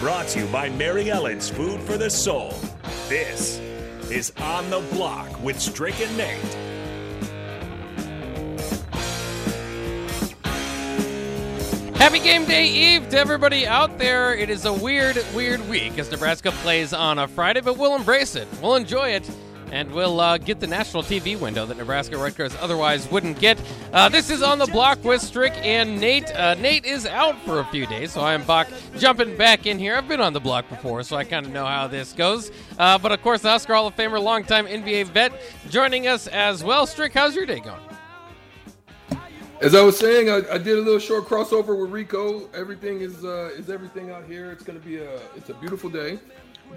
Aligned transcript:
Brought 0.00 0.28
to 0.28 0.40
you 0.40 0.46
by 0.48 0.68
Mary 0.68 1.10
Ellen's 1.10 1.48
Food 1.48 1.80
for 1.80 1.96
the 1.96 2.10
Soul. 2.10 2.52
This 3.08 3.58
is 4.10 4.30
On 4.36 4.68
the 4.68 4.80
Block 4.92 5.42
with 5.42 5.58
Strick 5.58 5.98
and 6.02 6.16
Nate. 6.18 6.36
Happy 11.96 12.18
game 12.18 12.44
day 12.44 12.66
eve 12.66 13.08
to 13.08 13.16
everybody 13.16 13.66
out 13.66 13.96
there. 13.96 14.34
It 14.34 14.50
is 14.50 14.66
a 14.66 14.72
weird, 14.72 15.16
weird 15.34 15.66
week 15.66 15.98
as 15.98 16.10
Nebraska 16.10 16.50
plays 16.50 16.92
on 16.92 17.18
a 17.18 17.26
Friday, 17.26 17.62
but 17.62 17.78
we'll 17.78 17.96
embrace 17.96 18.36
it. 18.36 18.46
We'll 18.60 18.74
enjoy 18.74 19.08
it. 19.08 19.30
And 19.76 19.92
we'll 19.92 20.20
uh, 20.20 20.38
get 20.38 20.58
the 20.58 20.66
national 20.66 21.02
TV 21.02 21.38
window 21.38 21.66
that 21.66 21.76
Nebraska 21.76 22.16
Rutgers 22.16 22.56
otherwise 22.62 23.10
wouldn't 23.10 23.38
get. 23.38 23.60
Uh, 23.92 24.08
this 24.08 24.30
is 24.30 24.40
on 24.40 24.58
the 24.58 24.64
block 24.64 25.04
with 25.04 25.20
Strick 25.20 25.52
and 25.56 26.00
Nate. 26.00 26.34
Uh, 26.34 26.54
Nate 26.54 26.86
is 26.86 27.04
out 27.04 27.38
for 27.42 27.60
a 27.60 27.64
few 27.66 27.84
days, 27.84 28.10
so 28.10 28.22
I 28.22 28.32
am 28.32 28.42
Bach 28.44 28.68
jumping 28.96 29.36
back 29.36 29.66
in 29.66 29.78
here. 29.78 29.94
I've 29.94 30.08
been 30.08 30.22
on 30.22 30.32
the 30.32 30.40
block 30.40 30.66
before, 30.70 31.02
so 31.02 31.14
I 31.14 31.24
kind 31.24 31.44
of 31.44 31.52
know 31.52 31.66
how 31.66 31.88
this 31.88 32.14
goes. 32.14 32.50
Uh, 32.78 32.96
but 32.96 33.12
of 33.12 33.20
course, 33.20 33.42
the 33.42 33.50
Husker 33.50 33.74
Hall 33.74 33.86
of 33.86 33.94
Famer, 33.94 34.18
longtime 34.18 34.66
NBA 34.66 35.08
vet, 35.08 35.32
joining 35.68 36.06
us 36.06 36.26
as 36.28 36.64
well. 36.64 36.86
Strick, 36.86 37.12
how's 37.12 37.36
your 37.36 37.44
day 37.44 37.60
going? 37.60 37.82
As 39.60 39.74
I 39.74 39.82
was 39.82 39.98
saying, 39.98 40.30
I, 40.30 40.54
I, 40.54 40.56
did 40.56 40.78
a 40.78 40.80
little 40.80 40.98
short 40.98 41.26
crossover 41.26 41.78
with 41.78 41.90
Rico. 41.90 42.48
Everything 42.54 43.02
is 43.02 43.26
uh, 43.26 43.50
is 43.58 43.68
everything 43.68 44.10
out 44.10 44.24
here. 44.24 44.50
It's 44.52 44.64
to 44.64 44.72
be 44.72 44.96
a 44.96 45.20
it's 45.36 45.50
a 45.50 45.54
beautiful 45.54 45.90
day. 45.90 46.18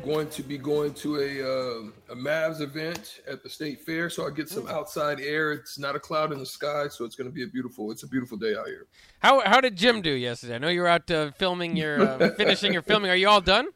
Going 0.04 0.30
to 0.30 0.44
be 0.44 0.58
going 0.58 0.94
to 0.96 1.18
a 1.18 1.42
uh, 1.44 2.14
a 2.14 2.16
Mavs 2.16 2.62
event 2.62 3.20
at 3.28 3.44
the 3.44 3.50
State 3.50 3.82
Fair, 3.82 4.10
so 4.10 4.26
I 4.26 4.30
get 4.30 4.48
some 4.48 4.66
outside 4.68 5.20
air. 5.20 5.52
It's 5.52 5.78
not 5.78 5.96
a 5.96 6.00
cloud 6.00 6.32
in 6.32 6.40
the 6.40 6.46
sky, 6.46 6.88
so 6.88 7.04
it's 7.04 7.16
going 7.16 7.30
to 7.30 7.34
be 7.34 7.44
a 7.44 7.48
beautiful 7.48 7.92
it's 7.92 8.04
a 8.04 8.08
beautiful 8.08 8.38
day 8.38 8.56
out 8.56 8.68
here. 8.68 8.88
How 9.20 9.42
how 9.42 9.60
did 9.60 9.76
Jim 9.76 10.02
do 10.02 10.12
yesterday? 10.12 10.56
I 10.56 10.58
know 10.58 10.70
you 10.70 10.82
were 10.82 10.88
out 10.88 11.12
uh, 11.12 11.32
filming 11.32 11.76
your 11.76 12.02
uh, 12.02 12.30
finishing 12.38 12.72
your 12.72 12.82
filming. 12.82 13.12
Are 13.12 13.16
you 13.16 13.28
all 13.28 13.42
done? 13.42 13.68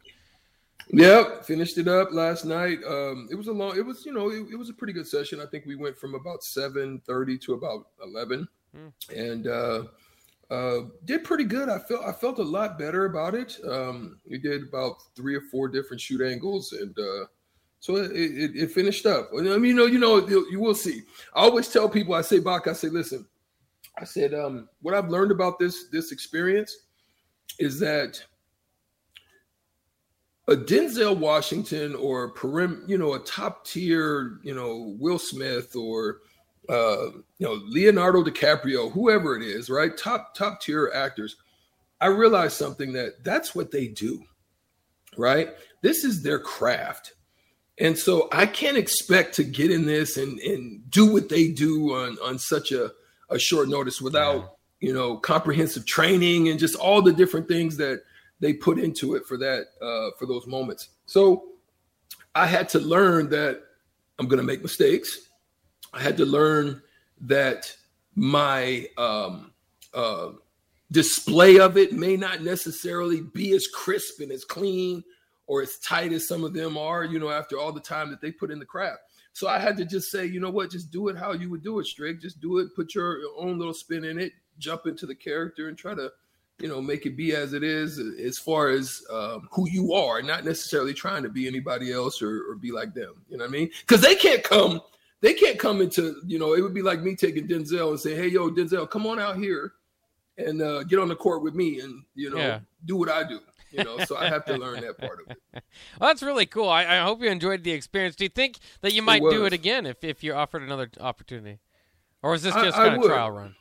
Yep, 0.92 1.46
finished 1.46 1.78
it 1.78 1.88
up 1.88 2.12
last 2.12 2.46
night. 2.46 2.80
Um, 2.88 3.28
it 3.30 3.36
was 3.36 3.48
a 3.48 3.52
long. 3.52 3.78
It 3.78 3.86
was 3.86 4.06
you 4.06 4.14
know 4.14 4.30
it, 4.30 4.46
it 4.52 4.56
was 4.56 4.70
a 4.70 4.74
pretty 4.74 4.94
good 4.94 5.08
session. 5.08 5.42
I 5.42 5.46
think 5.46 5.66
we 5.66 5.76
went 5.76 5.98
from 5.98 6.16
about 6.16 6.44
seven 6.44 7.02
thirty 7.06 7.38
to 7.40 7.54
about 7.54 7.88
eleven. 8.02 8.48
Mm. 8.76 8.92
And 9.16 9.48
uh, 9.48 9.84
uh, 10.54 10.82
did 11.06 11.24
pretty 11.24 11.46
good. 11.46 11.68
I 11.68 11.80
felt 11.80 12.06
I 12.06 12.12
felt 12.12 12.38
a 12.38 12.44
lot 12.44 12.78
better 12.78 13.06
about 13.06 13.34
it. 13.34 13.58
Um, 13.68 14.20
we 14.30 14.38
did 14.38 14.64
about 14.64 14.98
three 15.16 15.36
or 15.36 15.42
four 15.42 15.68
different 15.68 16.00
shoot 16.00 16.22
angles, 16.22 16.74
and 16.74 16.96
uh, 16.98 17.26
so 17.80 17.96
it, 17.96 18.12
it, 18.12 18.52
it, 18.56 18.72
finished 18.72 19.08
up. 19.08 19.30
I 19.36 19.42
mean, 19.42 19.64
you 19.64 19.74
know, 19.74 19.86
you 19.88 20.00
know, 20.00 20.28
you 20.28 20.60
will 20.60 20.76
see. 20.76 21.02
I 21.34 21.42
always 21.42 21.70
tell 21.70 21.90
people, 21.90 22.14
I 22.14 22.22
say, 22.22 22.40
Bach, 22.40 22.68
I 22.68 22.74
say, 22.74 22.90
listen, 22.90 23.26
I 23.98 24.04
said, 24.06 24.36
um, 24.36 24.70
what 24.82 24.94
I've 24.94 25.10
learned 25.10 25.32
about 25.32 25.58
this 25.58 25.88
this 25.92 26.12
experience 26.12 26.78
is 27.58 27.80
that 27.80 28.24
a 30.48 30.56
Denzel 30.56 31.18
Washington 31.18 31.96
or 31.96 32.34
perim, 32.36 32.88
you 32.88 33.00
know, 33.00 33.14
a 33.14 33.20
top 33.20 33.66
tier, 33.66 34.40
you 34.44 34.54
know, 34.54 34.96
Will 35.00 35.20
Smith 35.20 35.76
or 35.76 36.20
uh, 36.70 37.12
you 37.38 37.48
know, 37.48 37.60
Leonardo 37.68 38.24
DiCaprio, 38.24 38.92
whoever 38.92 39.36
it 39.36 39.44
is, 39.44 39.70
right? 39.70 39.98
Top 39.98 40.34
top 40.36 40.62
tier 40.62 40.92
actors. 40.94 41.36
I 42.00 42.08
realized 42.08 42.58
something 42.58 42.94
that 42.94 43.24
that's 43.24 43.56
what 43.56 43.72
they 43.72 43.88
do, 43.88 44.24
right? 45.18 45.50
This 45.82 46.04
is 46.04 46.22
their 46.22 46.40
craft. 46.40 47.14
And 47.80 47.98
so 47.98 48.30
I 48.32 48.46
can't 48.46 48.78
expect 48.78 49.36
to 49.36 49.44
get 49.44 49.72
in 49.72 49.86
this 49.86 50.18
and, 50.18 50.40
and 50.40 50.90
do 50.92 51.12
what 51.12 51.30
they 51.30 51.50
do 51.50 51.94
on, 51.94 52.18
on 52.24 52.38
such 52.38 52.72
a, 52.72 52.92
a 53.30 53.40
short 53.40 53.68
notice 53.68 54.00
without, 54.00 54.36
yeah. 54.36 54.88
you 54.88 54.94
know, 54.94 55.18
comprehensive 55.18 55.86
training 55.86 56.50
and 56.50 56.60
just 56.60 56.76
all 56.76 57.02
the 57.02 57.14
different 57.14 57.48
things 57.48 57.78
that 57.78 58.04
they 58.40 58.54
put 58.54 58.78
into 58.78 59.16
it 59.16 59.26
for 59.26 59.38
that, 59.38 59.66
uh, 59.82 60.12
for 60.20 60.28
those 60.28 60.46
moments. 60.46 60.90
So 61.08 61.46
I 62.36 62.46
had 62.46 62.70
to 62.70 62.80
learn 62.80 63.30
that 63.30 63.62
I'm 64.20 64.28
going 64.28 64.40
to 64.40 64.46
make 64.46 64.62
mistakes. 64.62 65.30
I 65.94 66.02
had 66.02 66.18
to 66.18 66.26
learn 66.26 66.82
that 67.22 67.76
my 68.16 68.88
um, 68.98 69.54
uh, 69.94 70.32
display 70.92 71.60
of 71.60 71.78
it 71.78 71.94
may 71.94 72.18
not 72.18 72.42
necessarily 72.42 73.22
be 73.22 73.54
as 73.54 73.68
crisp 73.68 74.20
and 74.20 74.32
as 74.32 74.44
clean 74.44 75.04
or 75.48 75.62
as 75.62 75.78
tight 75.80 76.14
as 76.14 76.28
some 76.28 76.44
of 76.44 76.54
them 76.54 76.78
are, 76.78 77.04
you 77.04 77.20
know, 77.20 77.30
after 77.30 77.60
all 77.60 77.72
the 77.72 77.80
time 77.80 78.10
that 78.10 78.22
they 78.22 78.32
put 78.32 78.52
in 78.52 78.60
the 78.60 78.66
craft. 78.66 79.02
So 79.34 79.48
I 79.48 79.60
had 79.60 79.76
to 79.78 79.86
just 79.86 80.12
say, 80.12 80.26
you 80.26 80.40
know 80.40 80.52
what, 80.52 80.72
just 80.72 80.92
do 80.92 81.08
it 81.10 81.18
how 81.18 81.34
you 81.34 81.50
would 81.50 81.64
do 81.64 81.80
it, 81.80 81.88
Strick. 81.88 82.22
Just 82.22 82.40
do 82.40 82.60
it, 82.60 82.76
put 82.76 82.94
your 82.94 83.20
own 83.36 83.58
little 83.58 83.74
spin 83.74 84.06
in 84.06 84.20
it, 84.20 84.34
jump 84.60 84.86
into 84.86 85.06
the 85.06 85.16
character 85.16 85.70
and 85.70 85.78
try 85.78 85.96
to, 85.96 86.12
you 86.60 86.68
know, 86.68 86.80
make 86.80 87.08
it 87.08 87.18
be 87.18 87.36
as 87.36 87.54
it 87.54 87.64
is 87.64 88.00
as 88.24 88.38
far 88.38 88.70
as 88.70 89.02
um, 89.12 89.48
who 89.52 89.68
you 89.70 89.94
are, 89.94 90.22
not 90.22 90.46
necessarily 90.46 90.94
trying 90.94 91.24
to 91.24 91.30
be 91.30 91.48
anybody 91.48 91.92
else 91.92 92.22
or, 92.22 92.52
or 92.52 92.56
be 92.56 92.72
like 92.72 92.94
them. 92.94 93.24
You 93.28 93.38
know 93.38 93.44
what 93.44 93.50
I 93.50 93.54
mean? 93.54 93.72
Because 93.82 94.02
they 94.02 94.16
can't 94.16 94.44
come 94.44 94.82
they 95.24 95.34
can't 95.34 95.58
come 95.58 95.80
into, 95.80 96.18
you 96.28 96.38
know, 96.38 96.54
it 96.54 96.62
would 96.62 96.74
be 96.74 96.82
like 96.82 97.02
me 97.02 97.16
taking 97.16 97.48
Denzel 97.48 97.92
and 97.92 98.00
say, 98.00 98.14
hey, 98.14 98.28
yo, 98.28 98.50
Denzel, 98.50 98.88
come 98.90 99.08
on 99.08 99.20
out 99.20 99.38
here 99.38 99.72
and 100.38 100.62
uh, 100.62 100.84
get 100.84 101.00
on 101.00 101.08
the 101.08 101.16
court 101.16 101.42
with 101.42 101.56
me 101.56 101.80
and, 101.80 102.04
you 102.14 102.30
know, 102.30 102.38
yeah. 102.38 102.60
do 102.86 102.98
what 102.98 103.10
I 103.10 103.24
do. 103.24 103.40
You 103.72 103.86
know, 103.86 104.00
so 104.00 104.18
I 104.18 104.28
have 104.28 104.44
to 104.46 104.58
learn 104.58 104.82
that 104.82 105.00
part 105.00 105.20
of 105.22 105.32
it. 105.32 105.38
well, 106.00 106.10
that's 106.10 106.22
really 106.22 106.46
cool. 106.46 106.70
I, 106.70 106.84
I, 106.84 106.98
hope 106.98 107.24
you 107.24 107.30
enjoyed 107.30 107.64
the 107.64 107.72
experience. 107.72 108.16
Do 108.16 108.26
you 108.26 108.30
think 108.30 108.60
that 108.82 108.94
you 108.94 109.02
might 109.02 109.24
do 109.24 109.46
it 109.46 109.54
again 109.54 109.88
if, 109.88 110.04
if 110.04 110.24
you're 110.24 110.36
offered 110.36 110.62
another 110.62 110.92
opportunity? 111.00 111.60
Or 112.22 112.36
is 112.36 112.44
this 112.44 112.54
just 112.54 112.78
I, 112.78 112.90
kind 112.90 113.02
I 113.02 113.04
of 113.04 113.04
trial 113.04 113.32
run? 113.32 113.56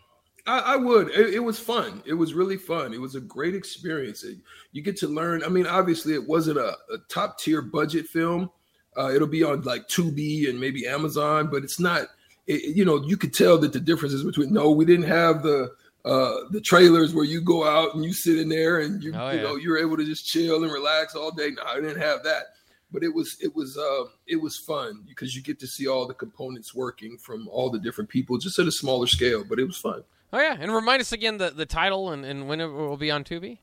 I, 0.47 0.59
I 0.59 0.77
would. 0.77 1.11
It, 1.11 1.35
it, 1.35 1.39
was 1.39 1.59
fun. 1.59 2.03
It 2.05 2.13
was 2.13 2.35
really 2.35 2.59
fun. 2.59 2.93
It 2.93 3.01
was 3.01 3.15
a 3.15 3.21
great 3.21 3.55
experience. 3.55 4.25
It, 4.25 4.37
you 4.73 4.83
get 4.83 4.97
to 4.99 5.09
learn. 5.09 5.45
I 5.45 5.49
mean, 5.49 5.67
obviously, 5.67 6.13
it 6.13 6.29
wasn't 6.29 6.59
a, 6.59 6.77
a 6.93 6.99
top 7.09 7.39
tier 7.39 7.63
budget 7.63 8.07
film, 8.07 8.51
uh, 8.97 9.11
it'll 9.15 9.29
be 9.29 9.43
on 9.43 9.63
like 9.63 9.89
Tubi 9.89 10.49
and 10.49 10.61
maybe 10.61 10.87
Amazon, 10.87 11.49
but 11.51 11.65
it's 11.65 11.81
not. 11.81 12.09
It, 12.47 12.77
you 12.77 12.85
know, 12.85 13.03
you 13.05 13.17
could 13.17 13.33
tell 13.33 13.59
that 13.59 13.73
the 13.73 13.81
differences 13.81 14.25
between. 14.25 14.53
No, 14.53 14.71
we 14.71 14.85
didn't 14.85 15.07
have 15.07 15.43
the 15.43 15.73
uh, 16.05 16.35
the 16.51 16.61
trailers 16.61 17.15
where 17.15 17.25
you 17.25 17.41
go 17.41 17.65
out 17.65 17.95
and 17.95 18.05
you 18.05 18.13
sit 18.13 18.39
in 18.39 18.49
there 18.49 18.81
and 18.81 19.03
you 19.03 19.13
oh, 19.15 19.31
yeah. 19.31 19.33
you 19.33 19.43
know 19.43 19.57
you're 19.57 19.79
able 19.79 19.97
to 19.97 20.05
just 20.05 20.27
chill 20.27 20.65
and 20.65 20.73
relax 20.73 21.15
all 21.15 21.31
day. 21.31 21.51
No, 21.51 21.63
I 21.63 21.77
didn't 21.77 22.01
have 22.01 22.25
that, 22.25 22.47
but 22.91 23.03
it 23.03 23.15
was 23.15 23.37
it 23.41 23.55
was 23.55 23.79
uh, 23.79 24.05
it 24.27 24.37
was 24.37 24.59
fun 24.59 25.05
because 25.07 25.37
you 25.37 25.43
get 25.43 25.61
to 25.61 25.67
see 25.67 25.87
all 25.87 26.07
the 26.07 26.15
components 26.15 26.75
working 26.75 27.17
from 27.19 27.49
all 27.49 27.71
the 27.71 27.79
different 27.79 28.11
people, 28.11 28.37
just 28.39 28.59
at 28.59 28.67
a 28.67 28.73
smaller 28.73 29.07
scale. 29.07 29.45
But 29.49 29.59
it 29.61 29.65
was 29.65 29.77
fun. 29.77 30.03
Oh 30.33 30.41
yeah, 30.41 30.57
and 30.59 30.75
remind 30.75 31.01
us 31.01 31.13
again 31.13 31.39
the 31.39 31.51
the 31.51 31.67
title 31.67 32.11
and, 32.11 32.25
and 32.25 32.49
when 32.49 32.61
it 32.61 32.67
will 32.67 32.97
be 32.97 33.11
on 33.11 33.23
Tubi. 33.23 33.59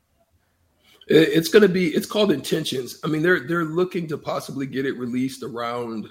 It's 1.10 1.48
going 1.48 1.62
to 1.62 1.68
be. 1.68 1.88
It's 1.88 2.06
called 2.06 2.30
Intentions. 2.30 3.00
I 3.02 3.08
mean, 3.08 3.22
they're 3.22 3.40
they're 3.40 3.64
looking 3.64 4.06
to 4.08 4.18
possibly 4.18 4.66
get 4.66 4.86
it 4.86 4.96
released 4.96 5.42
around 5.42 6.06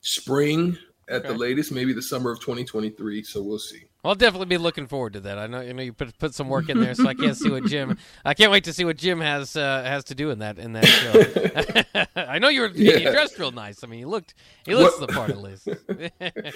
spring 0.00 0.78
at 1.08 1.24
okay. 1.24 1.28
the 1.28 1.34
latest, 1.34 1.72
maybe 1.72 1.92
the 1.92 2.02
summer 2.02 2.30
of 2.30 2.40
2023. 2.40 3.24
So 3.24 3.42
we'll 3.42 3.58
see. 3.58 3.84
I'll 4.04 4.14
definitely 4.14 4.46
be 4.46 4.58
looking 4.58 4.86
forward 4.86 5.14
to 5.14 5.20
that. 5.20 5.38
I 5.38 5.46
know 5.46 5.60
you 5.62 5.72
know 5.72 5.82
you 5.82 5.92
put 5.92 6.16
put 6.18 6.34
some 6.34 6.48
work 6.48 6.68
in 6.68 6.78
there, 6.80 6.94
so 6.94 7.08
I 7.08 7.14
can't 7.14 7.36
see 7.36 7.50
what 7.50 7.64
Jim. 7.64 7.96
I 8.24 8.34
can't 8.34 8.52
wait 8.52 8.64
to 8.64 8.72
see 8.72 8.84
what 8.84 8.98
Jim 8.98 9.20
has 9.20 9.56
uh, 9.56 9.82
has 9.82 10.04
to 10.04 10.14
do 10.14 10.30
in 10.30 10.40
that 10.40 10.58
in 10.58 10.74
that 10.74 10.84
show. 10.84 12.06
I 12.16 12.38
know 12.38 12.48
you're 12.48 12.68
yeah. 12.68 12.96
you 12.96 13.10
dressed 13.10 13.38
real 13.38 13.50
nice. 13.50 13.82
I 13.82 13.86
mean, 13.86 14.00
he 14.00 14.04
looked 14.04 14.34
he 14.66 14.74
looks 14.74 15.00
what, 15.00 15.08
the 15.08 15.14
part 15.14 15.30
at 15.30 15.38
least. 15.38 15.68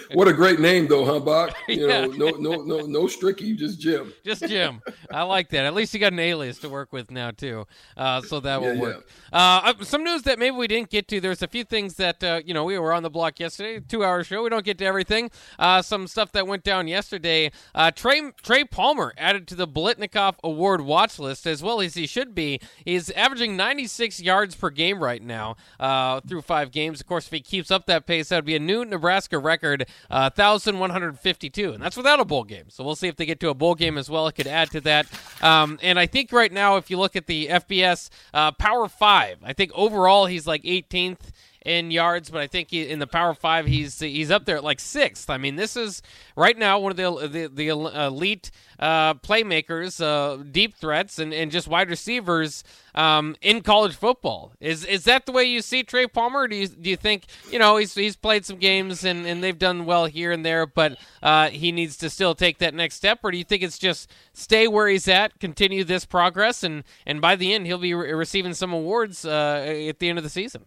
what 0.14 0.28
a 0.28 0.32
great 0.34 0.60
name 0.60 0.88
though, 0.88 1.04
huh, 1.04 1.20
Bach? 1.20 1.56
You 1.68 1.86
yeah. 1.86 2.06
know, 2.06 2.30
no 2.30 2.30
no 2.30 2.62
no 2.62 2.86
no 2.86 3.02
Stricky, 3.04 3.56
just 3.56 3.80
Jim. 3.80 4.12
Just 4.24 4.46
Jim. 4.46 4.80
I 5.10 5.22
like 5.22 5.48
that. 5.50 5.64
At 5.64 5.74
least 5.74 5.94
you 5.94 6.00
got 6.00 6.12
an 6.12 6.18
alias 6.18 6.58
to 6.58 6.68
work 6.68 6.92
with 6.92 7.10
now 7.10 7.30
too, 7.30 7.66
uh, 7.96 8.20
so 8.22 8.40
that 8.40 8.60
will 8.60 8.74
yeah, 8.74 8.80
work. 8.80 9.08
Uh, 9.32 9.60
uh, 9.64 9.84
some 9.84 10.04
news 10.04 10.22
that 10.22 10.38
maybe 10.38 10.56
we 10.56 10.66
didn't 10.66 10.90
get 10.90 11.08
to. 11.08 11.20
There's 11.20 11.42
a 11.42 11.48
few 11.48 11.64
things 11.64 11.94
that 11.94 12.22
uh, 12.22 12.40
you 12.44 12.52
know 12.52 12.64
we 12.64 12.78
were 12.78 12.92
on 12.92 13.02
the 13.02 13.10
block 13.10 13.40
yesterday, 13.40 13.80
two 13.80 14.04
hour 14.04 14.24
show. 14.24 14.42
We 14.42 14.50
don't 14.50 14.64
get 14.64 14.78
to 14.78 14.84
everything. 14.84 15.30
Uh, 15.58 15.82
some 15.82 16.06
stuff 16.06 16.32
that 16.32 16.46
went 16.46 16.64
down 16.64 16.88
yesterday 16.88 17.37
Uh, 17.74 17.90
Trey 17.90 18.32
Trey 18.42 18.64
Palmer 18.64 19.12
added 19.16 19.46
to 19.48 19.54
the 19.54 19.66
Biletnikoff 19.66 20.36
Award 20.42 20.80
watch 20.80 21.18
list 21.18 21.46
as 21.46 21.62
well 21.62 21.80
as 21.80 21.94
he 21.94 22.06
should 22.06 22.34
be. 22.34 22.60
He's 22.84 23.10
averaging 23.10 23.56
96 23.56 24.20
yards 24.20 24.54
per 24.54 24.70
game 24.70 25.02
right 25.02 25.22
now 25.22 25.56
uh, 25.78 26.20
through 26.20 26.42
five 26.42 26.70
games. 26.70 27.00
Of 27.00 27.06
course, 27.06 27.26
if 27.26 27.32
he 27.32 27.40
keeps 27.40 27.70
up 27.70 27.86
that 27.86 28.06
pace, 28.06 28.28
that 28.28 28.36
would 28.36 28.44
be 28.44 28.56
a 28.56 28.60
new 28.60 28.84
Nebraska 28.84 29.38
record, 29.38 29.86
uh, 30.10 30.30
1,152, 30.34 31.72
and 31.72 31.82
that's 31.82 31.96
without 31.96 32.20
a 32.20 32.24
bowl 32.24 32.44
game. 32.44 32.66
So 32.68 32.84
we'll 32.84 32.96
see 32.96 33.08
if 33.08 33.16
they 33.16 33.26
get 33.26 33.40
to 33.40 33.48
a 33.48 33.54
bowl 33.54 33.74
game 33.74 33.98
as 33.98 34.10
well. 34.10 34.26
It 34.26 34.34
could 34.34 34.46
add 34.46 34.70
to 34.72 34.80
that. 34.82 35.06
Um, 35.42 35.78
and 35.82 35.98
I 35.98 36.06
think 36.06 36.32
right 36.32 36.52
now, 36.52 36.76
if 36.76 36.90
you 36.90 36.98
look 36.98 37.16
at 37.16 37.26
the 37.26 37.48
FBS 37.48 38.10
uh, 38.34 38.52
Power 38.52 38.88
Five, 38.88 39.38
I 39.42 39.52
think 39.52 39.72
overall 39.74 40.26
he's 40.26 40.46
like 40.46 40.62
18th 40.62 41.30
in 41.68 41.90
yards, 41.90 42.30
but 42.30 42.40
I 42.40 42.46
think 42.46 42.70
he, 42.70 42.88
in 42.88 42.98
the 42.98 43.06
Power 43.06 43.34
Five 43.34 43.66
he's 43.66 44.00
he's 44.00 44.30
up 44.30 44.46
there 44.46 44.56
at 44.56 44.64
like 44.64 44.80
sixth. 44.80 45.28
I 45.28 45.36
mean, 45.36 45.56
this 45.56 45.76
is 45.76 46.00
right 46.34 46.56
now 46.56 46.78
one 46.78 46.92
of 46.92 46.96
the 46.96 47.28
the, 47.28 47.46
the 47.48 47.68
elite 47.68 48.50
uh, 48.78 49.14
playmakers, 49.14 50.02
uh, 50.02 50.42
deep 50.50 50.76
threats, 50.76 51.18
and, 51.18 51.34
and 51.34 51.50
just 51.50 51.68
wide 51.68 51.90
receivers 51.90 52.64
um, 52.94 53.36
in 53.42 53.60
college 53.60 53.94
football. 53.94 54.52
Is 54.60 54.84
is 54.86 55.04
that 55.04 55.26
the 55.26 55.32
way 55.32 55.44
you 55.44 55.60
see 55.60 55.82
Trey 55.82 56.06
Palmer? 56.06 56.48
do 56.48 56.56
you 56.56 56.68
do 56.68 56.88
you 56.88 56.96
think 56.96 57.26
you 57.50 57.58
know 57.58 57.76
he's 57.76 57.94
he's 57.94 58.16
played 58.16 58.46
some 58.46 58.56
games 58.56 59.04
and, 59.04 59.26
and 59.26 59.44
they've 59.44 59.58
done 59.58 59.84
well 59.84 60.06
here 60.06 60.32
and 60.32 60.46
there, 60.46 60.66
but 60.66 60.96
uh, 61.22 61.50
he 61.50 61.70
needs 61.70 61.98
to 61.98 62.08
still 62.08 62.34
take 62.34 62.58
that 62.58 62.72
next 62.72 62.94
step, 62.94 63.20
or 63.22 63.30
do 63.30 63.36
you 63.36 63.44
think 63.44 63.62
it's 63.62 63.78
just 63.78 64.10
stay 64.32 64.66
where 64.66 64.88
he's 64.88 65.06
at, 65.06 65.38
continue 65.38 65.84
this 65.84 66.06
progress, 66.06 66.62
and 66.62 66.82
and 67.04 67.20
by 67.20 67.36
the 67.36 67.52
end 67.52 67.66
he'll 67.66 67.76
be 67.76 67.92
re- 67.92 68.12
receiving 68.14 68.54
some 68.54 68.72
awards 68.72 69.26
uh, 69.26 69.66
at 69.88 69.98
the 69.98 70.08
end 70.08 70.16
of 70.16 70.24
the 70.24 70.30
season? 70.30 70.64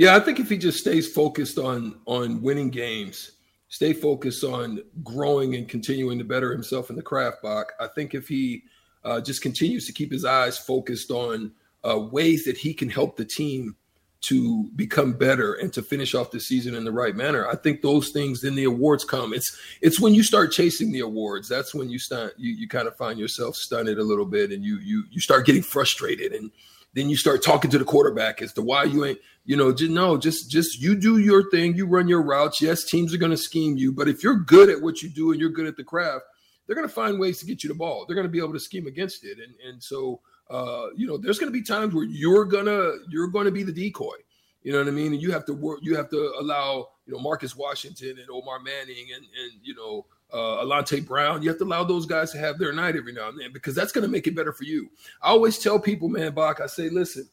Yeah, 0.00 0.16
I 0.16 0.20
think 0.20 0.40
if 0.40 0.48
he 0.48 0.56
just 0.56 0.78
stays 0.78 1.12
focused 1.12 1.58
on 1.58 2.00
on 2.06 2.40
winning 2.40 2.70
games, 2.70 3.32
stay 3.68 3.92
focused 3.92 4.44
on 4.44 4.82
growing 5.04 5.56
and 5.56 5.68
continuing 5.68 6.16
to 6.16 6.24
better 6.24 6.50
himself 6.52 6.88
in 6.88 6.96
the 6.96 7.02
craft, 7.02 7.42
Bach. 7.42 7.74
I 7.78 7.86
think 7.86 8.14
if 8.14 8.26
he 8.26 8.62
uh, 9.04 9.20
just 9.20 9.42
continues 9.42 9.84
to 9.88 9.92
keep 9.92 10.10
his 10.10 10.24
eyes 10.24 10.56
focused 10.56 11.10
on 11.10 11.52
uh, 11.84 11.98
ways 11.98 12.46
that 12.46 12.56
he 12.56 12.72
can 12.72 12.88
help 12.88 13.18
the 13.18 13.26
team 13.26 13.76
to 14.22 14.70
become 14.74 15.12
better 15.12 15.56
and 15.56 15.70
to 15.74 15.82
finish 15.82 16.14
off 16.14 16.30
the 16.30 16.40
season 16.40 16.74
in 16.74 16.84
the 16.84 16.92
right 16.92 17.14
manner. 17.14 17.46
I 17.46 17.56
think 17.56 17.82
those 17.82 18.08
things 18.08 18.40
then 18.40 18.54
the 18.54 18.64
awards 18.64 19.04
come. 19.04 19.34
It's 19.34 19.54
it's 19.82 20.00
when 20.00 20.14
you 20.14 20.22
start 20.22 20.50
chasing 20.50 20.92
the 20.92 21.00
awards 21.00 21.46
that's 21.46 21.74
when 21.74 21.90
you 21.90 21.98
start 21.98 22.32
you, 22.38 22.54
you 22.54 22.68
kind 22.68 22.88
of 22.88 22.96
find 22.96 23.18
yourself 23.18 23.54
stunted 23.54 23.98
a 23.98 24.02
little 24.02 24.24
bit 24.24 24.50
and 24.50 24.64
you 24.64 24.78
you 24.78 25.04
you 25.10 25.20
start 25.20 25.44
getting 25.44 25.62
frustrated 25.62 26.32
and 26.32 26.50
then 26.94 27.08
you 27.08 27.16
start 27.16 27.42
talking 27.42 27.70
to 27.70 27.78
the 27.78 27.84
quarterback 27.84 28.42
as 28.42 28.52
to 28.54 28.62
why 28.62 28.84
you 28.84 29.04
ain't, 29.04 29.18
you 29.44 29.56
know, 29.56 29.72
just 29.72 29.90
no, 29.90 30.16
just 30.16 30.50
just 30.50 30.80
you 30.80 30.94
do 30.94 31.18
your 31.18 31.48
thing, 31.50 31.74
you 31.76 31.86
run 31.86 32.08
your 32.08 32.22
routes. 32.22 32.60
Yes, 32.60 32.84
teams 32.84 33.14
are 33.14 33.18
going 33.18 33.30
to 33.30 33.36
scheme 33.36 33.76
you, 33.76 33.92
but 33.92 34.08
if 34.08 34.22
you're 34.22 34.36
good 34.36 34.68
at 34.68 34.80
what 34.80 35.02
you 35.02 35.08
do 35.08 35.30
and 35.30 35.40
you're 35.40 35.50
good 35.50 35.66
at 35.66 35.76
the 35.76 35.84
craft, 35.84 36.24
they're 36.66 36.76
going 36.76 36.88
to 36.88 36.94
find 36.94 37.18
ways 37.18 37.38
to 37.38 37.46
get 37.46 37.62
you 37.62 37.68
the 37.68 37.74
ball. 37.74 38.04
They're 38.06 38.16
going 38.16 38.26
to 38.26 38.32
be 38.32 38.38
able 38.38 38.52
to 38.52 38.60
scheme 38.60 38.86
against 38.86 39.24
it, 39.24 39.38
and 39.38 39.54
and 39.66 39.82
so 39.82 40.20
uh, 40.50 40.88
you 40.96 41.06
know, 41.06 41.16
there's 41.16 41.38
going 41.38 41.52
to 41.52 41.56
be 41.56 41.62
times 41.64 41.94
where 41.94 42.04
you're 42.04 42.44
gonna 42.44 42.92
you're 43.08 43.28
going 43.28 43.44
to 43.44 43.52
be 43.52 43.62
the 43.62 43.72
decoy. 43.72 44.16
You 44.62 44.72
know 44.72 44.78
what 44.78 44.88
I 44.88 44.90
mean? 44.90 45.12
And 45.12 45.22
you 45.22 45.30
have 45.32 45.46
to 45.46 45.54
work. 45.54 45.78
You 45.82 45.96
have 45.96 46.10
to 46.10 46.34
allow 46.38 46.88
you 47.06 47.14
know 47.14 47.20
Marcus 47.20 47.56
Washington 47.56 48.18
and 48.18 48.28
Omar 48.30 48.60
Manning 48.60 49.06
and 49.14 49.24
and 49.24 49.52
you 49.62 49.74
know 49.74 50.06
uh, 50.32 50.64
Alante 50.64 51.04
Brown. 51.04 51.42
You 51.42 51.48
have 51.48 51.58
to 51.58 51.64
allow 51.64 51.84
those 51.84 52.06
guys 52.06 52.32
to 52.32 52.38
have 52.38 52.58
their 52.58 52.72
night 52.72 52.96
every 52.96 53.12
now 53.12 53.28
and 53.28 53.40
then 53.40 53.52
because 53.52 53.74
that's 53.74 53.92
going 53.92 54.02
to 54.02 54.10
make 54.10 54.26
it 54.26 54.36
better 54.36 54.52
for 54.52 54.64
you. 54.64 54.90
I 55.22 55.28
always 55.28 55.58
tell 55.58 55.78
people, 55.78 56.08
man, 56.08 56.32
Bach, 56.32 56.60
I 56.60 56.66
say, 56.66 56.88
listen, 56.88 57.28